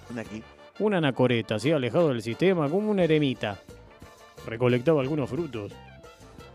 Una 0.10 0.22
aquí. 0.22 0.42
Una 0.80 0.98
anacoreta, 0.98 1.56
así 1.56 1.72
alejado 1.72 2.10
del 2.10 2.22
sistema, 2.22 2.70
como 2.70 2.90
una 2.90 3.04
eremita. 3.04 3.60
Recolectaba 4.46 5.02
algunos 5.02 5.30
frutos. 5.30 5.72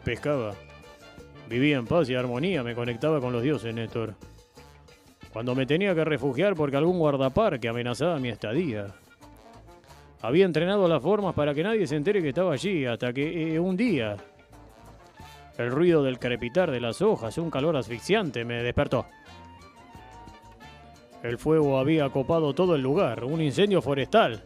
Pescaba. 0.05 0.55
Vivía 1.49 1.77
en 1.77 1.87
paz 1.87 2.09
y 2.11 2.15
armonía, 2.15 2.63
me 2.63 2.75
conectaba 2.75 3.21
con 3.21 3.33
los 3.33 3.43
dioses, 3.43 3.73
Néstor. 3.75 4.15
Cuando 5.33 5.55
me 5.55 5.67
tenía 5.67 5.95
que 5.95 6.05
refugiar 6.05 6.55
porque 6.55 6.77
algún 6.77 6.99
guardaparque 6.99 7.69
amenazaba 7.69 8.19
mi 8.19 8.31
estadía. 8.31 8.87
Había 10.23 10.45
entrenado 10.45 10.89
las 10.89 11.03
formas 11.03 11.35
para 11.35 11.55
que 11.55 11.63
nadie 11.63 11.87
se 11.87 11.97
entere 11.97 12.23
que 12.23 12.31
estaba 12.31 12.53
allí, 12.53 12.85
hasta 12.85 13.13
que 13.13 13.55
eh, 13.55 13.61
un 13.61 13.77
día 13.77 14.17
el 15.59 15.71
ruido 15.71 16.03
del 16.03 16.19
crepitar 16.19 16.71
de 16.71 16.81
las 16.81 17.01
hojas, 17.01 17.39
un 17.39 17.51
calor 17.51 17.77
asfixiante, 17.77 18.45
me 18.45 18.63
despertó. 18.63 19.07
El 21.23 21.39
fuego 21.39 21.79
había 21.79 22.09
copado 22.11 22.55
todo 22.55 22.75
el 22.75 22.83
lugar, 22.83 23.25
un 23.25 23.41
incendio 23.41 23.81
forestal. 23.81 24.43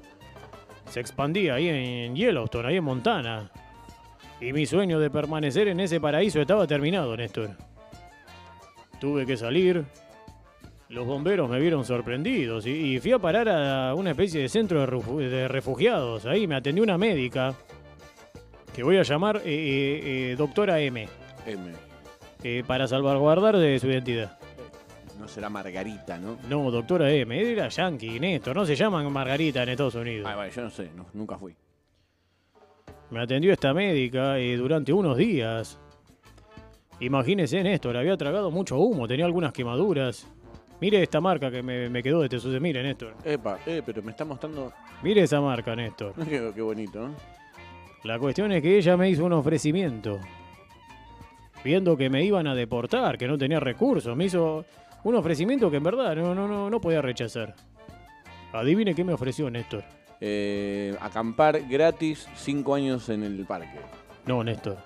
Se 0.89 1.01
expandía 1.01 1.55
ahí 1.55 1.69
en 1.69 2.15
Yellowstone, 2.15 2.69
ahí 2.69 2.77
en 2.77 2.85
Montana. 2.85 3.51
Y 4.41 4.53
mi 4.53 4.65
sueño 4.67 4.99
de 4.99 5.11
permanecer 5.11 5.69
en 5.69 5.81
ese 5.81 6.01
paraíso 6.01 6.41
estaba 6.41 6.67
terminado, 6.67 7.17
Néstor. 7.17 7.51
Tuve 9.01 9.27
que 9.27 9.37
salir. 9.37 9.85
Los 10.89 11.07
bomberos 11.07 11.49
me 11.49 11.61
vieron 11.61 11.85
sorprendidos 11.85 12.67
y, 12.67 12.95
y 12.95 12.99
fui 13.01 13.13
a 13.13 13.19
parar 13.19 13.49
a 13.49 13.95
una 13.95 14.11
especie 14.11 14.41
de 14.41 14.49
centro 14.49 14.81
de, 14.81 14.87
refu- 14.89 15.19
de 15.19 15.47
refugiados. 15.47 16.27
Ahí 16.27 16.47
me 16.47 16.57
atendió 16.57 16.83
una 16.83 16.99
médica 16.99 17.55
que 18.75 18.83
voy 18.83 18.97
a 18.97 19.03
llamar 19.03 19.37
eh, 19.37 19.41
eh, 19.45 20.33
eh, 20.33 20.37
doctora 20.37 20.81
M, 20.81 21.09
M. 21.47 21.73
eh, 22.43 22.65
para 22.67 22.89
salvaguardar 22.89 23.57
de 23.57 23.79
su 23.79 23.87
identidad. 23.89 24.37
No 25.19 25.29
será 25.29 25.49
Margarita, 25.51 26.19
¿no? 26.19 26.39
No, 26.49 26.71
doctora 26.71 27.11
M, 27.13 27.41
era 27.53 27.69
yankee, 27.69 28.19
Néstor, 28.19 28.57
no 28.57 28.65
se 28.67 28.75
llaman 28.75 29.13
Margarita 29.13 29.63
en 29.63 29.69
Estados 29.69 29.95
Unidos. 29.95 30.27
Ay, 30.29 30.35
vale, 30.37 30.51
yo 30.51 30.63
no 30.63 30.71
sé, 30.71 30.91
no- 30.97 31.07
nunca 31.13 31.37
fui. 31.39 31.55
Me 33.11 33.21
atendió 33.21 33.53
esta 33.53 33.75
médica 33.75 34.39
eh, 34.39 34.57
durante 34.57 34.93
unos 34.93 35.17
días. 35.17 35.79
Imagínese, 37.01 37.63
Néstor, 37.63 37.97
había 37.97 38.17
tragado 38.17 38.51
mucho 38.51 38.79
humo, 38.79 39.09
tenía 39.09 39.25
algunas 39.25 39.53
quemaduras. 39.53 40.29
Mire 40.81 41.03
esta 41.03 41.21
marca 41.21 41.51
que 41.51 41.63
me, 41.63 41.91
me 41.91 42.03
quedó 42.03 42.23
de 42.23 42.29
Tesude. 42.29 42.61
Mire, 42.61 42.83
Néstor. 42.83 43.15
Epa, 43.25 43.59
eh, 43.67 43.83
pero 43.85 44.03
me 44.03 44.13
está 44.13 44.25
mostrando. 44.25 44.73
Mire 45.03 45.23
esa 45.23 45.41
marca, 45.41 45.75
Néstor. 45.75 46.15
qué, 46.29 46.53
qué 46.55 46.63
bonito, 46.63 47.09
¿no? 47.09 47.15
La 48.05 48.19
cuestión 48.19 48.51
es 48.53 48.63
que 48.63 48.79
ella 48.79 48.97
me 48.97 49.11
hizo 49.11 49.25
un 49.25 49.33
ofrecimiento. 49.33 50.19
Viendo 51.63 51.97
que 51.97 52.09
me 52.09 52.25
iban 52.25 52.47
a 52.47 52.55
deportar, 52.55 53.19
que 53.19 53.29
no 53.29 53.37
tenía 53.37 53.61
recursos, 53.61 54.17
me 54.17 54.25
hizo 54.25 54.65
un 55.05 55.15
ofrecimiento 55.15 55.71
que 55.71 55.77
en 55.77 55.83
verdad 55.83 56.17
no, 56.17 56.35
no, 56.35 56.49
no, 56.49 56.71
no 56.71 56.81
podía 56.81 57.03
rechazar. 57.03 57.55
Adivine 58.53 58.95
qué 58.95 59.05
me 59.05 59.13
ofreció 59.13 59.51
Néstor. 59.51 59.85
Eh, 60.21 60.95
acampar 61.01 61.61
gratis 61.69 62.29
cinco 62.37 62.75
años 62.75 63.09
en 63.09 63.23
el 63.23 63.45
parque. 63.47 63.79
No, 64.27 64.45
Néstor. 64.45 64.77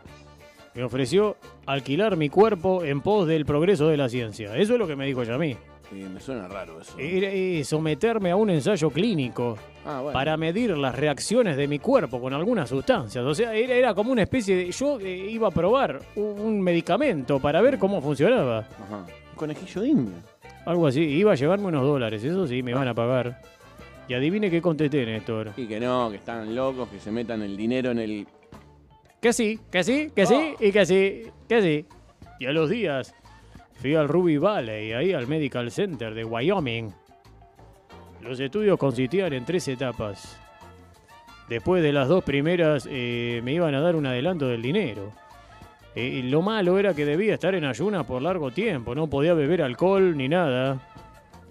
Me 0.74 0.82
ofreció 0.82 1.36
alquilar 1.66 2.16
mi 2.16 2.28
cuerpo 2.28 2.84
en 2.84 3.00
pos 3.00 3.26
del 3.28 3.44
progreso 3.44 3.88
de 3.88 3.96
la 3.96 4.08
ciencia. 4.08 4.56
Eso 4.56 4.72
es 4.74 4.78
lo 4.78 4.86
que 4.86 4.96
me 4.96 5.06
dijo 5.06 5.22
ella 5.22 5.34
a 5.34 5.38
mí. 5.38 5.56
Eh, 5.92 6.08
me 6.12 6.18
suena 6.18 6.48
raro 6.48 6.80
eso. 6.80 6.98
Era, 6.98 7.28
eh, 7.30 7.62
someterme 7.64 8.30
a 8.30 8.36
un 8.36 8.50
ensayo 8.50 8.90
clínico 8.90 9.56
Ah, 9.86 10.00
bueno. 10.00 10.12
para 10.12 10.36
medir 10.36 10.76
las 10.78 10.94
reacciones 10.94 11.56
de 11.56 11.68
mi 11.68 11.78
cuerpo 11.78 12.20
con 12.20 12.32
algunas 12.32 12.68
sustancias. 12.70 13.24
O 13.24 13.34
sea, 13.34 13.54
era, 13.54 13.74
era 13.74 13.94
como 13.94 14.10
una 14.10 14.22
especie 14.22 14.56
de... 14.56 14.70
Yo 14.72 14.98
eh, 14.98 15.28
iba 15.30 15.48
a 15.48 15.50
probar 15.50 16.00
un, 16.16 16.40
un 16.40 16.60
medicamento 16.60 17.38
para 17.38 17.60
ver 17.60 17.78
cómo 17.78 18.00
funcionaba. 18.00 18.60
Ajá. 18.60 19.04
Un 19.30 19.36
conejillo 19.36 19.82
de 19.82 19.88
India. 19.88 20.14
Algo 20.66 20.86
así. 20.86 21.00
Iba 21.02 21.32
a 21.32 21.34
llevarme 21.36 21.66
unos 21.66 21.82
dólares. 21.84 22.24
Eso 22.24 22.46
sí, 22.46 22.62
me 22.62 22.72
van 22.74 22.88
a 22.88 22.94
pagar. 22.94 23.40
Y 24.08 24.14
adivine 24.14 24.50
qué 24.50 24.60
contesté, 24.60 25.06
Néstor. 25.06 25.52
Y 25.56 25.66
que 25.66 25.80
no, 25.80 26.10
que 26.10 26.16
están 26.16 26.54
locos, 26.54 26.88
que 26.88 26.98
se 26.98 27.10
metan 27.10 27.42
el 27.42 27.56
dinero 27.56 27.90
en 27.90 27.98
el. 27.98 28.26
Que 29.20 29.32
sí, 29.32 29.58
que 29.70 29.82
sí, 29.82 30.10
que 30.14 30.26
sí, 30.26 30.54
y 30.60 30.70
que 30.70 30.84
sí, 30.84 31.22
que 31.48 31.62
sí. 31.62 31.86
Y 32.38 32.46
a 32.46 32.52
los 32.52 32.68
días 32.68 33.14
fui 33.74 33.94
al 33.94 34.08
Ruby 34.08 34.36
Valley, 34.36 34.92
ahí 34.92 35.12
al 35.12 35.26
Medical 35.26 35.70
Center 35.70 36.14
de 36.14 36.24
Wyoming. 36.24 36.92
Los 38.20 38.40
estudios 38.40 38.78
consistían 38.78 39.32
en 39.32 39.44
tres 39.44 39.68
etapas. 39.68 40.38
Después 41.48 41.82
de 41.82 41.92
las 41.92 42.08
dos 42.08 42.24
primeras 42.24 42.88
eh, 42.90 43.40
me 43.44 43.52
iban 43.52 43.74
a 43.74 43.80
dar 43.80 43.96
un 43.96 44.06
adelanto 44.06 44.48
del 44.48 44.62
dinero. 44.62 45.12
Eh, 45.94 46.06
y 46.06 46.22
lo 46.22 46.42
malo 46.42 46.78
era 46.78 46.94
que 46.94 47.04
debía 47.04 47.34
estar 47.34 47.54
en 47.54 47.64
ayunas 47.64 48.04
por 48.04 48.20
largo 48.22 48.50
tiempo, 48.50 48.94
no 48.94 49.08
podía 49.08 49.34
beber 49.34 49.62
alcohol 49.62 50.16
ni 50.16 50.28
nada. 50.28 50.80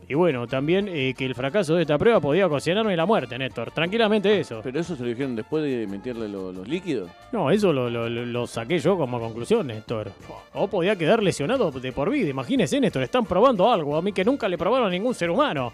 Y 0.08 0.16
bueno, 0.16 0.48
también 0.48 0.88
eh, 0.90 1.14
que 1.18 1.26
el 1.26 1.34
fracaso 1.34 1.76
de 1.76 1.84
esta 1.84 1.98
prueba 1.98 2.20
podía 2.20 2.46
ocasionarme 2.48 2.96
la 2.96 3.06
muerte, 3.06 3.38
Néstor. 3.38 3.72
Tranquilamente 3.72 4.40
eso. 4.40 4.60
Pero 4.64 4.80
eso 4.80 4.96
se 4.96 5.02
lo 5.04 5.10
dijeron 5.10 5.36
después 5.36 5.64
de 5.64 5.88
meterle 5.88 6.28
lo- 6.28 6.52
los 6.52 6.68
líquidos. 6.68 7.10
No, 7.32 7.50
eso 7.50 7.72
lo, 7.72 7.90
lo- 7.90 8.48
saqué 8.48 8.80
yo 8.80 8.98
como 8.98 9.20
conclusión, 9.20 9.68
Néstor. 9.68 10.12
O 10.54 10.68
podía 10.68 10.96
quedar 10.98 11.24
lesionado 11.24 11.72
de 11.72 11.92
por 11.94 12.10
vida. 12.10 12.30
Imagínese, 12.30 12.80
Néstor, 12.82 13.04
están 13.04 13.26
probando 13.26 13.72
algo 13.72 13.96
a 13.96 14.02
mí 14.02 14.12
que 14.12 14.26
nunca 14.26 14.48
le 14.50 14.58
probaron 14.58 14.88
a 14.88 14.92
ningún 14.92 15.14
ser 15.16 15.30
humano. 15.30 15.72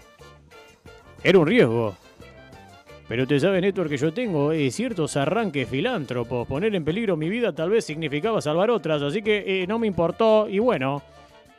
Era 1.22 1.38
un 1.38 1.46
riesgo. 1.46 1.96
Pero 3.08 3.26
te 3.26 3.40
sabe, 3.40 3.60
Néstor, 3.60 3.88
que 3.88 3.96
yo 3.96 4.12
tengo 4.12 4.52
eh, 4.52 4.70
ciertos 4.70 5.16
arranques 5.16 5.68
filántropos. 5.68 6.46
Poner 6.46 6.72
en 6.76 6.84
peligro 6.84 7.16
mi 7.16 7.28
vida 7.28 7.52
tal 7.52 7.70
vez 7.70 7.84
significaba 7.84 8.40
salvar 8.40 8.70
otras, 8.70 9.02
así 9.02 9.20
que 9.22 9.62
eh, 9.62 9.66
no 9.66 9.80
me 9.80 9.88
importó. 9.88 10.48
Y 10.48 10.60
bueno, 10.60 11.02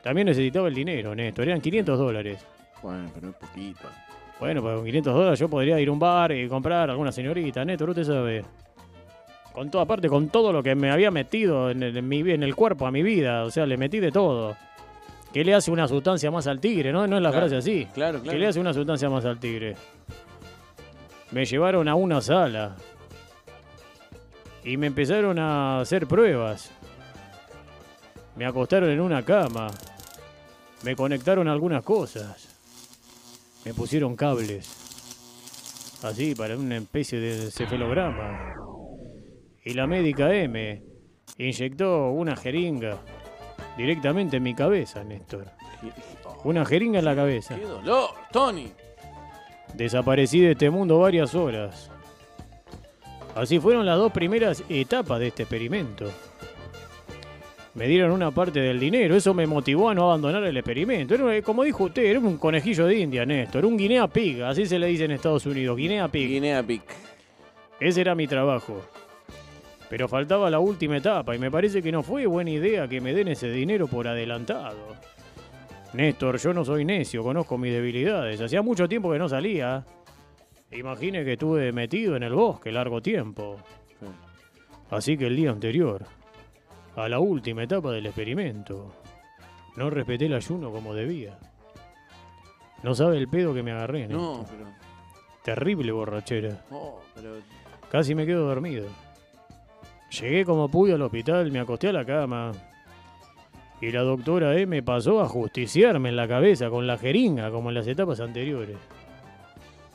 también 0.02 0.28
necesitaba 0.28 0.70
el 0.70 0.74
dinero, 0.74 1.14
Néstor. 1.14 1.50
Eran 1.50 1.60
500 1.60 2.00
dólares. 2.00 2.46
Bueno, 2.82 3.10
pero 3.14 3.30
es 3.30 3.36
poquito. 3.36 3.88
Bueno, 4.40 4.62
pues 4.62 4.76
con 4.76 4.86
500 4.86 5.14
dólares 5.14 5.40
yo 5.40 5.48
podría 5.50 5.80
ir 5.80 5.88
a 5.90 5.92
un 5.92 6.00
bar 6.00 6.32
y 6.32 6.48
comprar 6.48 6.90
alguna 6.90 7.12
señorita, 7.12 7.64
Néstor, 7.64 7.90
usted 7.92 8.04
sabe. 8.04 8.44
Con 9.54 9.70
toda 9.70 9.86
parte, 9.86 10.08
con 10.10 10.30
todo 10.30 10.52
lo 10.54 10.64
que 10.64 10.74
me 10.76 10.90
había 10.90 11.12
metido 11.12 11.70
en 11.70 11.84
el, 11.84 11.96
en 11.98 12.08
mi, 12.08 12.20
en 12.22 12.42
el 12.42 12.56
cuerpo, 12.56 12.88
a 12.88 12.92
mi 12.92 13.04
vida, 13.04 13.44
o 13.44 13.52
sea, 13.52 13.66
le 13.66 13.78
metí 13.78 14.00
de 14.00 14.12
todo. 14.12 14.56
¿Qué 15.34 15.44
le 15.44 15.54
hace 15.54 15.70
una 15.72 15.88
sustancia 15.88 16.32
más 16.32 16.48
al 16.48 16.60
tigre? 16.60 16.92
No, 16.92 17.06
no 17.08 17.18
es 17.18 17.22
la 17.22 17.30
Claro, 17.30 17.48
frase 17.48 17.58
así. 17.58 17.88
Claro, 17.94 18.18
¿Qué 18.20 18.24
claro. 18.24 18.40
le 18.40 18.48
hace 18.48 18.60
una 18.60 18.74
sustancia 18.74 19.10
más 19.10 19.26
al 19.26 19.40
tigre? 19.40 19.76
Me 21.32 21.46
llevaron 21.46 21.88
a 21.88 21.96
una 21.96 22.20
sala 22.20 22.76
y 24.64 24.76
me 24.78 24.88
empezaron 24.88 25.38
a 25.40 25.82
hacer 25.82 26.08
pruebas. 26.08 26.72
Me 28.36 28.46
acostaron 28.46 28.90
en 28.90 29.00
una 29.00 29.24
cama. 29.24 29.68
Me 30.84 30.96
conectaron 30.96 31.48
algunas 31.48 31.84
cosas. 31.84 32.51
Me 33.66 33.74
pusieron 33.74 34.16
cables. 34.16 36.00
Así, 36.04 36.34
para 36.34 36.58
una 36.58 36.78
especie 36.78 37.20
de 37.20 37.52
cefalograma. 37.52 38.56
Y 39.64 39.74
la 39.74 39.86
médica 39.86 40.34
M 40.34 40.82
inyectó 41.38 42.10
una 42.10 42.36
jeringa 42.36 42.98
directamente 43.78 44.38
en 44.38 44.44
mi 44.44 44.56
cabeza, 44.56 45.04
Néstor. 45.04 45.46
Una 46.44 46.66
jeringa 46.66 47.00
en 47.00 47.06
la 47.06 47.16
cabeza. 47.16 47.56
¡Qué 47.56 47.66
dolor, 47.66 48.10
Tony! 48.32 48.72
Desaparecí 49.76 50.40
de 50.40 50.52
este 50.52 50.70
mundo 50.70 51.00
varias 51.00 51.36
horas. 51.36 51.92
Así 53.36 53.60
fueron 53.60 53.86
las 53.86 53.98
dos 53.98 54.12
primeras 54.12 54.64
etapas 54.70 55.20
de 55.20 55.28
este 55.28 55.44
experimento. 55.44 56.12
Me 57.74 57.88
dieron 57.88 58.12
una 58.12 58.32
parte 58.32 58.60
del 58.60 58.80
dinero, 58.80 59.16
eso 59.16 59.34
me 59.34 59.48
motivó 59.48 59.90
a 59.90 59.94
no 59.96 60.04
abandonar 60.04 60.44
el 60.44 60.58
experimento. 60.58 61.16
Era, 61.16 61.42
como 61.42 61.64
dijo 61.64 61.86
usted, 61.86 62.04
era 62.04 62.20
un 62.20 62.38
conejillo 62.38 62.86
de 62.86 63.00
India, 63.00 63.26
Néstor, 63.26 63.66
un 63.66 63.78
guinea 63.78 64.08
pig, 64.08 64.44
así 64.44 64.66
se 64.66 64.78
le 64.78 64.88
dice 64.88 65.06
en 65.06 65.12
Estados 65.12 65.46
Unidos, 65.46 65.78
guinea 65.78 66.10
pig. 66.10 66.28
Guinea 66.28 66.62
Pig. 66.64 66.82
Ese 67.80 68.02
era 68.02 68.14
mi 68.14 68.28
trabajo. 68.28 68.82
Pero 69.90 70.08
faltaba 70.08 70.50
la 70.50 70.60
última 70.60 70.98
etapa 70.98 71.36
y 71.36 71.40
me 71.40 71.50
parece 71.50 71.82
que 71.82 71.92
no 71.92 72.04
fue 72.04 72.26
buena 72.26 72.52
idea 72.52 72.88
que 72.88 73.02
me 73.02 73.14
den 73.14 73.30
ese 73.30 73.50
dinero 73.50 73.88
por 73.88 74.08
adelantado. 74.08 74.96
Néstor, 75.94 76.38
yo 76.40 76.54
no 76.54 76.64
soy 76.64 76.86
necio, 76.86 77.24
conozco 77.24 77.58
mis 77.58 77.74
debilidades. 77.74 78.40
Hacía 78.40 78.62
mucho 78.62 78.88
tiempo 78.88 79.12
que 79.12 79.20
no 79.20 79.28
salía. 79.28 79.86
Imagine 80.72 81.26
que 81.26 81.34
estuve 81.34 81.72
metido 81.72 82.16
en 82.16 82.24
el 82.24 82.34
bosque 82.34 82.72
largo 82.72 83.02
tiempo. 83.02 83.58
Sí. 84.00 84.06
Así 84.90 85.18
que 85.18 85.28
el 85.28 85.36
día 85.36 85.52
anterior, 85.52 86.06
a 86.96 87.08
la 87.08 87.20
última 87.20 87.64
etapa 87.64 87.92
del 87.92 88.06
experimento, 88.06 88.94
no 89.76 89.90
respeté 89.90 90.26
el 90.26 90.34
ayuno 90.34 90.72
como 90.72 90.94
debía. 90.94 91.38
No 92.84 92.96
sabe 92.96 93.18
el 93.18 93.28
pedo 93.28 93.54
que 93.54 93.64
me 93.64 93.72
agarré, 93.72 94.08
Néstor. 94.08 94.20
No, 94.20 94.46
pero. 94.50 94.66
Terrible 95.44 95.92
borrachera. 95.92 96.66
Oh, 96.72 97.00
pero. 97.16 97.36
Casi 97.90 98.16
me 98.16 98.26
quedo 98.26 98.48
dormido. 98.48 98.88
Llegué 100.20 100.46
como 100.46 100.70
pude 100.70 100.94
al 100.94 101.02
hospital, 101.02 101.52
me 101.52 101.60
acosté 101.60 101.90
a 101.90 101.94
la 101.94 102.06
cama. 102.06 102.52
Y 103.80 103.92
la 103.92 104.02
doctora 104.02 104.58
M 104.58 104.84
pasó 104.84 105.22
a 105.22 105.28
justiciarme 105.28 106.10
en 106.10 106.16
la 106.16 106.28
cabeza 106.28 106.70
con 106.70 106.86
la 106.86 106.98
jeringa, 106.98 107.50
como 107.50 107.70
en 107.70 107.76
las 107.76 107.88
etapas 107.88 108.20
anteriores. 108.20 108.78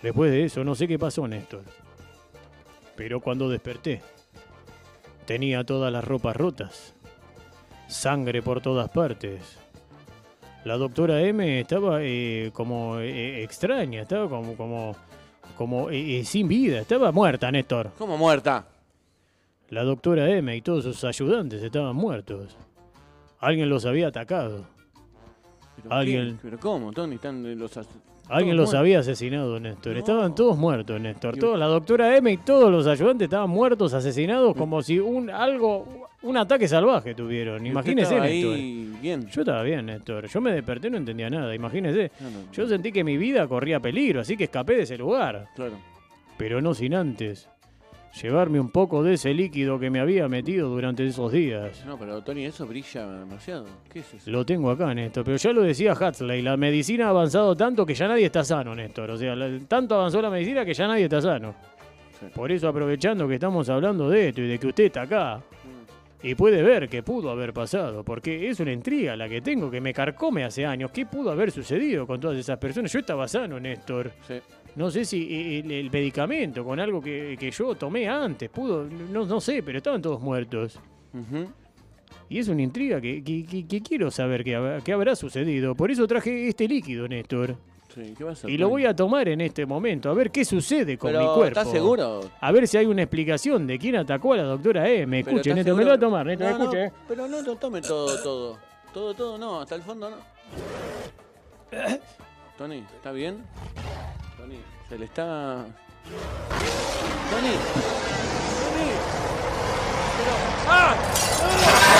Después 0.02 0.30
de 0.30 0.44
eso, 0.44 0.64
no 0.64 0.74
sé 0.74 0.88
qué 0.88 0.98
pasó, 0.98 1.28
Néstor. 1.28 1.64
Pero 2.96 3.20
cuando 3.20 3.48
desperté, 3.48 4.02
tenía 5.26 5.64
todas 5.64 5.92
las 5.92 6.04
ropas 6.04 6.36
rotas. 6.36 6.94
Sangre 7.88 8.42
por 8.42 8.60
todas 8.60 8.88
partes. 8.88 9.58
La 10.64 10.76
doctora 10.76 11.20
M 11.22 11.60
estaba 11.60 11.98
eh, 12.00 12.50
como 12.52 12.98
eh, 12.98 13.42
extraña, 13.42 14.02
estaba 14.02 14.28
como, 14.28 14.56
como, 14.56 14.96
como 15.56 15.90
eh, 15.90 16.24
sin 16.24 16.48
vida, 16.48 16.80
estaba 16.80 17.12
muerta, 17.12 17.52
Néstor. 17.52 17.92
¿Cómo 17.98 18.16
muerta? 18.16 18.66
La 19.68 19.84
doctora 19.84 20.28
M 20.28 20.56
y 20.56 20.62
todos 20.62 20.84
sus 20.84 21.04
ayudantes 21.04 21.62
estaban 21.62 21.94
muertos. 21.94 22.56
Alguien 23.38 23.68
los 23.68 23.84
había 23.84 24.08
atacado. 24.08 24.64
¿Pero 25.76 25.94
Alguien-? 25.94 26.38
¿Pero 26.42 26.58
cómo, 26.58 26.92
Tony? 26.92 27.16
Están 27.16 27.58
los 27.58 27.76
Alguien 28.28 28.56
los 28.56 28.66
muertos. 28.66 28.80
había 28.80 28.98
asesinado, 29.00 29.60
Néstor. 29.60 29.92
No. 29.92 29.98
Estaban 29.98 30.34
todos 30.34 30.56
muertos, 30.56 31.00
Néstor. 31.00 31.36
Toda 31.36 31.56
la 31.56 31.66
doctora 31.66 32.16
M 32.16 32.30
y 32.32 32.36
todos 32.38 32.70
los 32.70 32.86
ayudantes 32.86 33.26
estaban 33.26 33.50
muertos, 33.50 33.94
asesinados, 33.94 34.54
como 34.56 34.82
si 34.82 34.98
un 34.98 35.30
algo, 35.30 36.08
un 36.22 36.36
ataque 36.36 36.66
salvaje 36.66 37.14
tuvieron. 37.14 37.64
¿Y 37.64 37.70
usted 37.74 37.92
Imagínese, 37.92 38.20
Néstor. 38.20 39.00
bien. 39.00 39.26
Yo 39.28 39.40
estaba 39.42 39.62
bien, 39.62 39.86
Néstor. 39.86 40.26
Yo 40.28 40.40
me 40.40 40.52
desperté 40.52 40.88
y 40.88 40.90
no 40.90 40.96
entendía 40.96 41.30
nada. 41.30 41.54
Imagínese. 41.54 42.10
No, 42.20 42.30
no, 42.30 42.38
no. 42.42 42.52
Yo 42.52 42.66
sentí 42.66 42.90
que 42.90 43.04
mi 43.04 43.16
vida 43.16 43.46
corría 43.46 43.78
peligro, 43.80 44.20
así 44.20 44.36
que 44.36 44.44
escapé 44.44 44.74
de 44.76 44.82
ese 44.82 44.98
lugar. 44.98 45.48
Claro. 45.54 45.74
Pero 46.36 46.60
no 46.60 46.74
sin 46.74 46.94
antes 46.94 47.48
llevarme 48.22 48.58
un 48.60 48.70
poco 48.70 49.02
de 49.02 49.14
ese 49.14 49.32
líquido 49.34 49.78
que 49.78 49.90
me 49.90 50.00
había 50.00 50.28
metido 50.28 50.68
durante 50.68 51.06
esos 51.06 51.30
días. 51.32 51.84
No, 51.86 51.98
pero 51.98 52.22
Tony, 52.22 52.44
eso 52.46 52.66
brilla 52.66 53.06
demasiado. 53.06 53.66
¿Qué 53.92 54.00
es 54.00 54.14
eso? 54.14 54.30
Lo 54.30 54.44
tengo 54.46 54.70
acá, 54.70 54.92
Néstor, 54.94 55.24
pero 55.24 55.36
ya 55.36 55.52
lo 55.52 55.62
decía 55.62 55.92
Huxley, 55.92 56.42
la 56.42 56.56
medicina 56.56 57.06
ha 57.06 57.10
avanzado 57.10 57.54
tanto 57.56 57.84
que 57.84 57.94
ya 57.94 58.08
nadie 58.08 58.26
está 58.26 58.42
sano, 58.44 58.74
Néstor. 58.74 59.10
O 59.10 59.16
sea, 59.16 59.34
la- 59.36 59.58
tanto 59.66 59.94
avanzó 59.94 60.20
la 60.22 60.30
medicina 60.30 60.64
que 60.64 60.74
ya 60.74 60.86
nadie 60.88 61.04
está 61.04 61.20
sano. 61.20 61.54
Sí. 62.18 62.26
Por 62.34 62.50
eso 62.50 62.68
aprovechando 62.68 63.28
que 63.28 63.34
estamos 63.34 63.68
hablando 63.68 64.08
de 64.08 64.28
esto 64.28 64.40
y 64.40 64.48
de 64.48 64.58
que 64.58 64.66
usted 64.68 64.84
está 64.84 65.02
acá 65.02 65.40
y 66.22 66.34
puede 66.34 66.62
ver 66.62 66.88
qué 66.88 67.02
pudo 67.02 67.30
haber 67.30 67.52
pasado, 67.52 68.02
porque 68.04 68.48
es 68.48 68.58
una 68.60 68.72
intriga 68.72 69.14
la 69.16 69.28
que 69.28 69.40
tengo 69.40 69.70
que 69.70 69.80
me 69.80 69.92
carcome 69.92 70.44
hace 70.44 70.64
años. 70.66 70.90
¿Qué 70.90 71.06
pudo 71.06 71.30
haber 71.30 71.50
sucedido 71.50 72.06
con 72.06 72.18
todas 72.20 72.38
esas 72.38 72.58
personas? 72.58 72.92
Yo 72.92 72.98
estaba 73.00 73.28
sano, 73.28 73.60
Néstor. 73.60 74.10
Sí. 74.26 74.34
No 74.74 74.90
sé 74.90 75.04
si 75.04 75.22
eh, 75.32 75.58
el, 75.60 75.70
el 75.70 75.90
medicamento 75.90 76.64
con 76.64 76.78
algo 76.80 77.00
que, 77.00 77.36
que 77.38 77.50
yo 77.50 77.74
tomé 77.76 78.08
antes 78.08 78.48
pudo, 78.50 78.84
no, 78.84 79.24
no 79.24 79.40
sé, 79.40 79.62
pero 79.62 79.78
estaban 79.78 80.02
todos 80.02 80.20
muertos. 80.20 80.78
Y 82.28 82.38
es 82.38 82.48
una 82.48 82.62
intriga 82.62 83.00
que, 83.00 83.22
que- 83.22 83.64
que- 83.66 83.80
quiero 83.82 84.10
saber 84.10 84.42
qué 84.44 84.92
habrá 84.92 85.14
sucedido. 85.14 85.74
Por 85.74 85.90
eso 85.90 86.06
traje 86.06 86.48
este 86.48 86.66
líquido, 86.68 87.06
Néstor. 87.06 87.56
Sí, 87.96 88.12
¿qué 88.14 88.24
va 88.24 88.30
a 88.30 88.32
hacer? 88.34 88.50
Y 88.50 88.58
lo 88.58 88.68
voy 88.68 88.84
a 88.84 88.94
tomar 88.94 89.26
en 89.26 89.40
este 89.40 89.64
momento, 89.64 90.10
a 90.10 90.12
ver 90.14 90.30
qué 90.30 90.44
sucede 90.44 90.98
con 90.98 91.10
Pero, 91.12 91.20
mi 91.22 91.26
cuerpo. 91.34 91.60
¿Estás 91.60 91.70
seguro? 91.72 92.20
A 92.38 92.52
ver 92.52 92.68
si 92.68 92.76
hay 92.76 92.84
una 92.84 93.00
explicación 93.02 93.66
de 93.66 93.78
quién 93.78 93.96
atacó 93.96 94.34
a 94.34 94.36
la 94.36 94.42
doctora 94.42 94.86
E. 94.86 95.06
Me 95.06 95.20
escuche, 95.20 95.38
¿estás 95.50 95.54
Néstor, 95.56 95.74
me 95.76 95.84
lo 95.84 95.92
seguro? 95.96 95.96
voy 95.96 95.96
a 95.96 95.98
tomar, 95.98 96.26
No, 96.38 96.58
no, 96.58 96.64
escuche. 96.64 96.92
pero 97.08 97.26
no 97.26 97.40
lo 97.40 97.56
tome 97.56 97.80
todo, 97.80 98.22
todo. 98.22 98.58
Todo, 98.92 99.14
todo, 99.14 99.38
no. 99.38 99.62
Hasta 99.62 99.76
el 99.76 99.82
fondo, 99.82 100.10
no. 100.10 100.16
Tony, 102.58 102.84
¿está 102.96 103.12
bien? 103.12 103.42
Tony, 104.36 104.58
se 104.90 104.98
le 104.98 105.06
está... 105.06 105.64
Tony. 107.30 107.48
Tony. 108.60 108.90
Pero... 110.18 110.32
¡Ah! 110.68 110.94
Habitante 111.42 111.95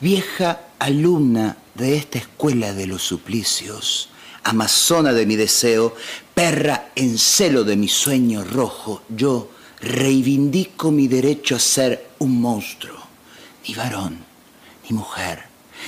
vieja 0.00 0.60
alumna 0.78 1.58
de 1.74 1.96
esta 1.96 2.18
escuela 2.18 2.72
de 2.72 2.86
los 2.86 3.02
suplicios, 3.02 4.08
amazona 4.44 5.12
de 5.12 5.26
mi 5.26 5.36
deseo, 5.36 5.94
perra 6.34 6.90
en 6.94 7.18
celo 7.18 7.64
de 7.64 7.76
mi 7.76 7.88
sueño 7.88 8.44
rojo, 8.44 9.02
yo 9.08 9.50
reivindico 9.80 10.90
mi 10.90 11.06
derecho 11.06 11.56
a 11.56 11.60
ser 11.60 12.08
un 12.18 12.40
monstruo, 12.40 12.98
ni 13.66 13.74
varón, 13.74 14.18
ni 14.88 14.96
mujer, 14.96 15.44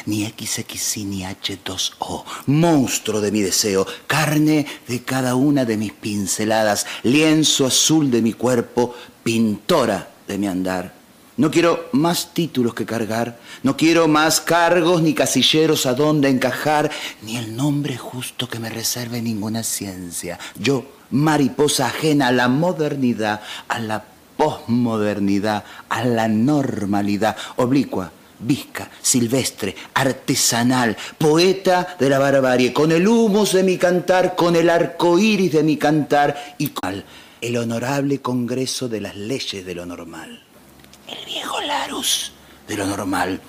ni 0.07 0.25
XXI 0.25 1.05
ni 1.05 1.23
H2O, 1.25 2.25
monstruo 2.47 3.21
de 3.21 3.33
mi 3.33 3.41
deseo, 3.41 3.87
carne 4.07 4.67
de 4.89 5.03
cada 5.03 5.35
una 5.35 5.65
de 5.65 5.77
mis 5.77 5.93
pinceladas, 5.93 6.87
lienzo 7.03 7.67
azul 7.67 8.11
de 8.11 8.23
mi 8.23 8.33
cuerpo, 8.33 8.95
pintora 9.23 10.11
de 10.27 10.39
mi 10.39 10.47
andar. 10.47 11.01
No 11.37 11.51
quiero 11.51 11.89
más 11.93 12.35
títulos 12.35 12.75
que 12.75 12.85
cargar, 12.85 13.41
no 13.63 13.77
quiero 13.77 14.09
más 14.09 14.41
cargos 14.43 15.01
ni 15.01 15.15
casilleros 15.15 15.87
a 15.87 15.95
donde 15.95 16.29
encajar, 16.29 16.91
ni 17.23 17.39
el 17.39 17.57
nombre 17.57 17.97
justo 17.97 18.49
que 18.49 18.59
me 18.59 18.69
reserve 18.69 19.23
ninguna 19.23 19.63
ciencia. 19.63 20.39
Yo, 20.59 20.85
mariposa 21.11 21.87
ajena 21.87 22.29
a 22.29 22.33
la 22.33 22.49
modernidad, 22.49 23.41
a 23.69 23.79
la 23.79 24.05
posmodernidad, 24.37 25.65
a 25.89 26.05
la 26.05 26.29
normalidad, 26.29 27.37
oblicua, 27.57 28.13
visca, 28.41 28.91
silvestre, 29.01 29.75
artesanal, 29.95 30.97
poeta 31.19 31.97
de 31.99 32.09
la 32.09 32.19
barbarie, 32.19 32.73
con 32.73 32.93
el 32.93 33.07
humus 33.07 33.53
de 33.53 33.63
mi 33.63 33.77
cantar, 33.77 34.35
con 34.37 34.57
el 34.57 34.71
arco 34.71 35.19
iris 35.19 35.53
de 35.53 35.63
mi 35.63 35.77
cantar 35.77 36.55
y 36.59 36.69
con 36.69 37.05
el 37.41 37.57
honorable 37.57 38.21
congreso 38.21 38.89
de 38.89 39.01
las 39.01 39.17
leyes 39.17 39.65
de 39.65 39.75
lo 39.75 39.87
normal. 39.87 40.43
El 41.07 41.25
viejo 41.25 41.61
Larus 41.61 42.33
de 42.69 42.77
lo 42.77 42.87
normal. 42.87 43.41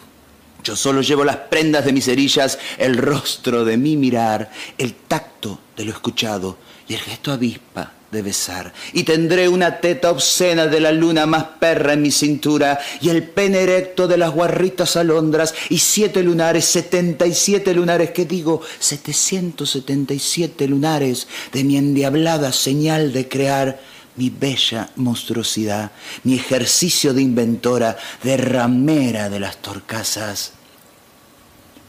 Yo 0.63 0.75
solo 0.75 1.01
llevo 1.01 1.23
las 1.23 1.37
prendas 1.37 1.85
de 1.85 1.91
mis 1.91 2.05
cerillas, 2.05 2.59
el 2.77 2.97
rostro 2.97 3.65
de 3.65 3.77
mi 3.77 3.97
mirar, 3.97 4.51
el 4.77 4.93
tacto 4.93 5.59
de 5.75 5.85
lo 5.85 5.91
escuchado 5.91 6.57
y 6.91 6.93
el 6.93 6.99
gesto 6.99 7.31
avispa 7.31 7.93
de 8.11 8.21
besar. 8.21 8.73
Y 8.91 9.03
tendré 9.03 9.47
una 9.47 9.79
teta 9.79 10.11
obscena 10.11 10.67
de 10.67 10.81
la 10.81 10.91
luna 10.91 11.25
más 11.25 11.45
perra 11.57 11.93
en 11.93 12.01
mi 12.01 12.11
cintura 12.11 12.81
y 12.99 13.07
el 13.07 13.23
pene 13.23 13.61
erecto 13.61 14.09
de 14.09 14.17
las 14.17 14.31
guarritas 14.31 14.97
alondras 14.97 15.53
y 15.69 15.77
siete 15.77 16.21
lunares, 16.21 16.65
setenta 16.65 17.25
y 17.25 17.33
siete 17.33 17.73
lunares, 17.73 18.11
que 18.11 18.25
digo, 18.25 18.61
setecientos 18.77 19.69
setenta 19.69 20.13
y 20.13 20.19
siete 20.19 20.67
lunares 20.67 21.29
de 21.53 21.63
mi 21.63 21.77
endiablada 21.77 22.51
señal 22.51 23.13
de 23.13 23.29
crear 23.29 23.79
mi 24.17 24.29
bella 24.29 24.89
monstruosidad, 24.97 25.91
mi 26.25 26.35
ejercicio 26.35 27.13
de 27.13 27.21
inventora, 27.21 27.97
de 28.21 28.35
ramera 28.35 29.29
de 29.29 29.39
las 29.39 29.61
torcasas, 29.61 30.51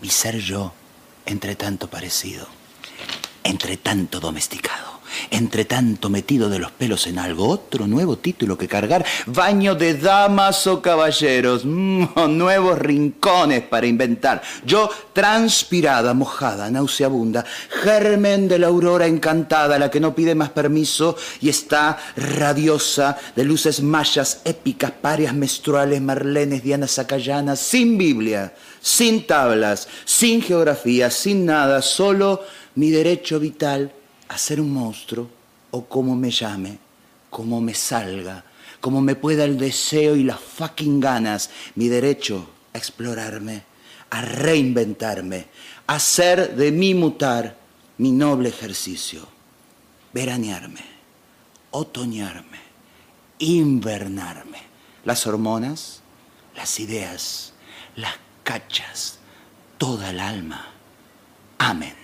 mi 0.00 0.10
ser 0.10 0.38
yo, 0.38 0.72
entre 1.26 1.56
tanto 1.56 1.90
parecido, 1.90 2.46
entre 3.42 3.76
tanto 3.76 4.20
domesticado, 4.20 4.91
entre 5.30 5.64
tanto 5.64 6.10
metido 6.10 6.48
de 6.48 6.58
los 6.58 6.72
pelos 6.72 7.06
en 7.06 7.18
algo, 7.18 7.48
otro 7.48 7.86
nuevo 7.86 8.16
título 8.16 8.56
que 8.58 8.68
cargar, 8.68 9.04
baño 9.26 9.74
de 9.74 9.94
damas 9.94 10.66
o 10.66 10.82
caballeros, 10.82 11.64
mm, 11.64 12.04
nuevos 12.30 12.78
rincones 12.78 13.62
para 13.62 13.86
inventar, 13.86 14.42
yo 14.64 14.90
transpirada, 15.12 16.14
mojada, 16.14 16.70
nauseabunda, 16.70 17.44
germen 17.82 18.48
de 18.48 18.58
la 18.58 18.68
aurora 18.68 19.06
encantada, 19.06 19.78
la 19.78 19.90
que 19.90 20.00
no 20.00 20.14
pide 20.14 20.34
más 20.34 20.50
permiso 20.50 21.16
y 21.40 21.48
está 21.48 21.98
radiosa 22.16 23.18
de 23.36 23.44
luces 23.44 23.82
mayas, 23.82 24.40
épicas, 24.44 24.90
parias 24.90 25.34
menstruales, 25.34 26.00
marlenes, 26.00 26.62
dianas 26.62 26.92
sacayanas, 26.92 27.60
sin 27.60 27.98
Biblia, 27.98 28.54
sin 28.80 29.26
tablas, 29.26 29.88
sin 30.04 30.42
geografía, 30.42 31.10
sin 31.10 31.46
nada, 31.46 31.82
solo 31.82 32.42
mi 32.74 32.90
derecho 32.90 33.38
vital 33.38 33.92
a 34.32 34.38
ser 34.38 34.60
un 34.60 34.72
monstruo 34.72 35.28
o 35.70 35.84
como 35.84 36.16
me 36.16 36.30
llame, 36.30 36.78
como 37.30 37.60
me 37.60 37.74
salga, 37.74 38.44
como 38.80 39.00
me 39.00 39.14
pueda 39.14 39.44
el 39.44 39.58
deseo 39.58 40.16
y 40.16 40.24
las 40.24 40.40
fucking 40.40 41.00
ganas, 41.00 41.50
mi 41.74 41.88
derecho 41.88 42.48
a 42.72 42.78
explorarme, 42.78 43.62
a 44.10 44.22
reinventarme, 44.22 45.46
a 45.86 45.94
hacer 45.94 46.56
de 46.56 46.72
mí 46.72 46.94
mutar 46.94 47.56
mi 47.98 48.10
noble 48.12 48.48
ejercicio, 48.48 49.26
veranearme, 50.12 50.84
otoñarme, 51.70 52.60
invernarme, 53.38 54.62
las 55.04 55.26
hormonas, 55.26 56.00
las 56.56 56.80
ideas, 56.80 57.52
las 57.96 58.14
cachas, 58.42 59.18
toda 59.78 60.10
el 60.10 60.20
alma. 60.20 60.66
Amén. 61.58 62.01